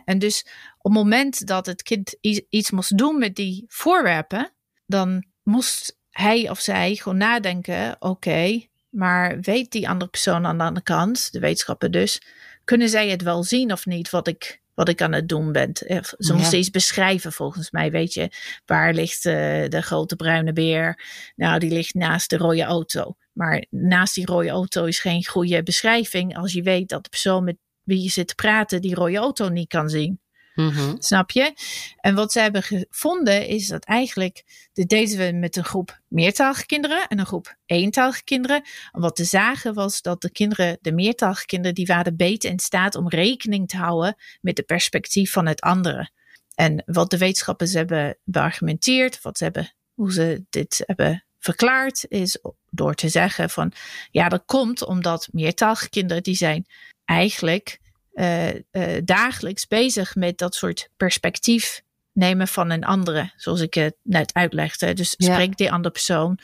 En 0.06 0.20
dus 0.20 0.46
op 0.78 0.92
het 0.92 0.94
moment 0.94 1.48
dat 1.48 1.66
het 1.66 1.84
kind 1.84 2.16
iets 2.50 2.72
moest 2.72 2.98
doen 2.98 3.18
met 3.18 3.36
die 3.36 3.66
voorwerpen, 3.68 4.54
dan 4.86 5.26
moest 5.44 6.00
hij 6.12 6.50
of 6.50 6.60
zij 6.60 6.96
gewoon 6.96 7.18
nadenken: 7.18 7.96
oké, 8.00 8.62
maar 8.90 9.40
weet 9.40 9.72
die 9.72 9.90
andere 9.90 10.10
persoon 10.10 10.46
aan 10.46 10.58
de 10.58 10.64
andere 10.64 10.86
kant, 10.86 11.32
de 11.32 11.40
wetenschapper 11.40 11.92
dus, 11.92 12.22
kunnen 12.64 12.90
zij 12.90 13.10
het 13.10 13.22
wel 13.22 13.44
zien 13.44 13.72
of 13.72 13.86
niet 13.86 14.10
wat 14.10 14.28
ik, 14.28 14.62
wat 14.74 14.90
ik 14.90 15.02
aan 15.02 15.12
het 15.12 15.30
doen 15.30 15.52
ben? 15.52 15.72
Ze 16.18 16.34
moesten 16.34 16.60
iets 16.60 16.70
beschrijven 16.70 17.32
volgens 17.32 17.72
mij, 17.72 17.92
weet 17.92 18.14
je. 18.14 18.32
Waar 18.66 18.94
ligt 18.94 19.26
uh, 19.26 19.34
de 19.68 19.82
grote 19.82 20.16
bruine 20.16 20.54
beer? 20.54 21.04
Nou, 21.36 21.60
die 21.60 21.72
ligt 21.72 21.94
naast 21.94 22.30
de 22.30 22.38
rode 22.38 22.64
auto. 22.64 23.16
Maar 23.34 23.66
naast 23.70 24.16
die 24.16 24.26
rode 24.26 24.50
auto 24.50 24.86
is 24.86 25.00
geen 25.00 25.26
goede 25.26 25.64
beschrijving 25.64 26.38
als 26.38 26.54
je 26.54 26.62
weet 26.62 26.90
dat 26.90 27.04
de 27.04 27.10
persoon 27.10 27.44
met 27.44 27.58
wie 27.84 28.04
je 28.04 28.10
zit 28.10 28.28
te 28.28 28.36
praten 28.36 28.82
die 28.82 28.96
rode 28.96 29.18
auto 29.18 29.50
niet 29.50 29.68
kan 29.68 29.90
zien. 29.90 30.20
Mm-hmm. 30.62 31.02
Snap 31.02 31.32
je? 31.32 31.54
En 31.98 32.16
wat 32.16 32.32
ze 32.32 32.40
hebben 32.40 32.64
gevonden 32.64 33.48
is 33.48 33.68
dat 33.68 33.86
eigenlijk, 33.86 34.44
dit 34.74 34.90
deden 34.90 35.18
we 35.18 35.38
met 35.38 35.56
een 35.56 35.64
groep 35.64 36.00
meertalige 36.08 36.66
kinderen 36.66 37.08
en 37.08 37.20
een 37.20 37.26
groep 37.26 37.56
eentalige 37.66 38.24
kinderen. 38.24 38.64
En 38.92 39.02
wat 39.02 39.16
te 39.16 39.24
zagen 39.24 39.74
was 39.74 40.02
dat 40.02 40.22
de 40.22 40.32
kinderen, 40.32 40.78
de 40.82 40.92
meertalige 40.92 41.46
kinderen, 41.46 41.76
die 41.76 41.86
waren 41.86 42.16
beter 42.16 42.50
in 42.50 42.60
staat 42.60 42.96
om 42.96 43.10
rekening 43.10 43.68
te 43.68 43.78
houden 43.78 44.16
met 44.42 44.56
de 44.56 44.64
perspectief 44.64 45.32
van 45.32 45.46
het 45.46 45.62
andere. 45.62 46.10
En 46.56 46.84
wat 46.86 47.10
de 47.10 47.18
wetenschappers 47.18 47.74
hebben 47.74 48.18
beargumenteerd, 48.24 49.22
wat 49.22 49.38
ze 49.38 49.44
hebben, 49.44 49.74
hoe 49.94 50.14
ze 50.14 50.44
dit 50.50 50.84
hebben 50.86 51.26
verklaard, 51.40 52.06
is 52.08 52.40
door 52.70 52.94
te 52.94 53.10
zeggen 53.10 53.50
van 53.50 53.72
ja, 54.12 54.30
dat 54.30 54.44
komt 54.46 54.86
omdat 54.86 55.28
meertalige 55.32 55.90
kinderen 55.90 56.24
die 56.24 56.36
zijn 56.36 56.66
eigenlijk 57.06 57.80
uh, 58.14 58.54
uh, 58.54 58.98
dagelijks 59.04 59.68
bezig 59.68 60.16
met 60.16 60.38
dat 60.38 60.56
soort 60.56 60.90
perspectief 60.98 61.82
nemen 62.14 62.48
van 62.48 62.70
een 62.70 62.84
andere, 62.84 63.32
zoals 63.36 63.62
ik 63.62 63.74
het 63.74 63.96
net 64.04 64.34
uitlegde. 64.34 64.94
Dus 64.94 65.14
ja. 65.18 65.34
spreekt 65.34 65.58
die 65.58 65.72
andere 65.72 65.94
persoon? 65.94 66.40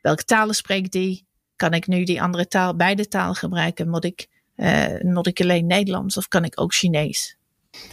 Welke 0.00 0.24
talen 0.24 0.54
spreekt 0.54 0.92
die? 0.92 1.26
Kan 1.56 1.72
ik 1.72 1.86
nu 1.86 2.04
die 2.04 2.22
andere 2.22 2.48
taal, 2.48 2.76
beide 2.76 3.08
talen 3.08 3.36
gebruiken? 3.36 3.88
Moet 3.88 4.04
ik, 4.04 4.26
uh, 4.56 5.00
moet 5.00 5.26
ik 5.26 5.40
alleen 5.40 5.66
Nederlands 5.66 6.16
of 6.16 6.28
kan 6.28 6.44
ik 6.44 6.60
ook 6.60 6.74
Chinees? 6.74 7.36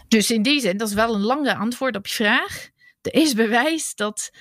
Dus 0.07 0.31
in 0.31 0.41
die 0.41 0.59
zin, 0.59 0.77
dat 0.77 0.87
is 0.87 0.93
wel 0.93 1.15
een 1.15 1.21
lange 1.21 1.55
antwoord 1.55 1.95
op 1.95 2.07
je 2.07 2.13
vraag. 2.13 2.69
Er 3.01 3.13
is 3.13 3.33
bewijs 3.33 3.95
dat 3.95 4.31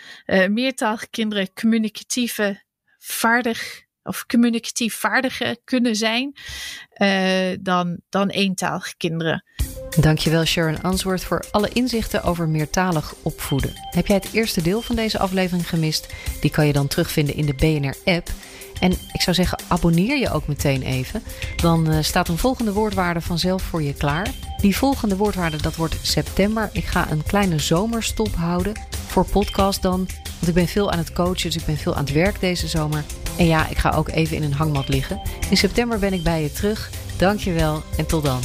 meertalige 0.48 1.08
kinderen 1.11 1.52
communicatieve 1.52 2.62
vaardig 2.98 3.85
of 4.03 4.27
communicatief 4.27 4.95
vaardiger 4.95 5.57
kunnen 5.65 5.97
zijn 5.97 6.37
uh, 6.97 7.57
dan, 7.61 8.01
dan 8.09 8.29
eentalige 8.29 8.97
kinderen. 8.97 9.45
Dankjewel 10.01 10.45
Sharon 10.45 10.83
Answorth 10.83 11.25
voor 11.25 11.45
alle 11.51 11.69
inzichten 11.69 12.23
over 12.23 12.49
meertalig 12.49 13.15
opvoeden. 13.23 13.73
Heb 13.75 14.07
jij 14.07 14.17
het 14.17 14.33
eerste 14.33 14.62
deel 14.62 14.83
van 14.83 14.97
deze 14.97 15.19
aflevering 15.19 15.69
gemist? 15.69 16.07
Die 16.41 16.51
kan 16.51 16.67
je 16.67 16.73
dan 16.73 16.87
terugvinden 16.87 17.35
in 17.35 17.47
de 17.47 17.55
BNR-app. 17.55 18.29
En 18.81 18.93
ik 19.12 19.21
zou 19.21 19.37
zeggen, 19.37 19.59
abonneer 19.69 20.19
je 20.19 20.31
ook 20.31 20.47
meteen 20.47 20.83
even. 20.83 21.23
Dan 21.57 21.93
uh, 21.93 21.99
staat 22.01 22.29
een 22.29 22.38
volgende 22.38 22.73
woordwaarde 22.73 23.21
vanzelf 23.21 23.62
voor 23.62 23.83
je 23.83 23.95
klaar. 23.95 24.31
Die 24.61 24.77
volgende 24.77 25.17
woordwaarde, 25.17 25.57
dat 25.57 25.77
wordt 25.77 25.97
september. 26.03 26.71
Ik 26.73 26.85
ga 26.85 27.11
een 27.11 27.23
kleine 27.23 27.59
zomerstop 27.59 28.35
houden 28.35 28.75
voor 29.07 29.25
podcast 29.25 29.83
dan. 29.83 30.09
Want 30.25 30.49
ik 30.49 30.55
ben 30.55 30.69
veel 30.69 30.91
aan 30.91 30.99
het 30.99 31.12
coachen, 31.12 31.51
dus 31.51 31.57
ik 31.57 31.67
ben 31.67 31.77
veel 31.77 31.95
aan 31.95 32.05
het 32.05 32.12
werk 32.12 32.41
deze 32.41 32.69
zomer. 32.69 33.05
En 33.38 33.47
ja, 33.47 33.68
ik 33.68 33.79
ga 33.79 33.90
ook 33.90 34.09
even 34.09 34.37
in 34.37 34.42
een 34.42 34.53
hangmat 34.53 34.88
liggen. 34.88 35.21
In 35.51 35.57
september 35.57 35.99
ben 35.99 36.12
ik 36.12 36.23
bij 36.23 36.42
je 36.42 36.53
terug. 36.53 36.90
Dankjewel 37.16 37.83
en 37.97 38.07
tot 38.07 38.25
dan. 38.25 38.40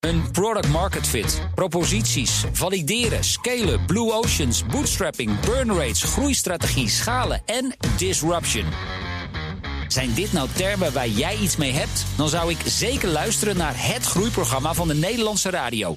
Een 0.00 0.30
product 0.30 0.68
market 0.68 1.06
fit, 1.06 1.42
proposities, 1.54 2.44
valideren, 2.52 3.24
scalen, 3.24 3.84
blue 3.86 4.12
oceans, 4.12 4.66
bootstrapping, 4.66 5.40
burn 5.40 5.72
rates, 5.72 6.02
groeistrategie, 6.02 6.88
schalen 6.88 7.42
en 7.44 7.74
disruption. 7.96 8.64
Zijn 9.88 10.14
dit 10.14 10.32
nou 10.32 10.48
termen 10.56 10.92
waar 10.92 11.08
jij 11.08 11.36
iets 11.36 11.56
mee 11.56 11.72
hebt? 11.72 12.04
Dan 12.16 12.28
zou 12.28 12.50
ik 12.50 12.58
zeker 12.64 13.08
luisteren 13.08 13.56
naar 13.56 13.74
het 13.76 14.04
groeiprogramma 14.04 14.74
van 14.74 14.88
de 14.88 14.94
Nederlandse 14.94 15.50
radio. 15.50 15.96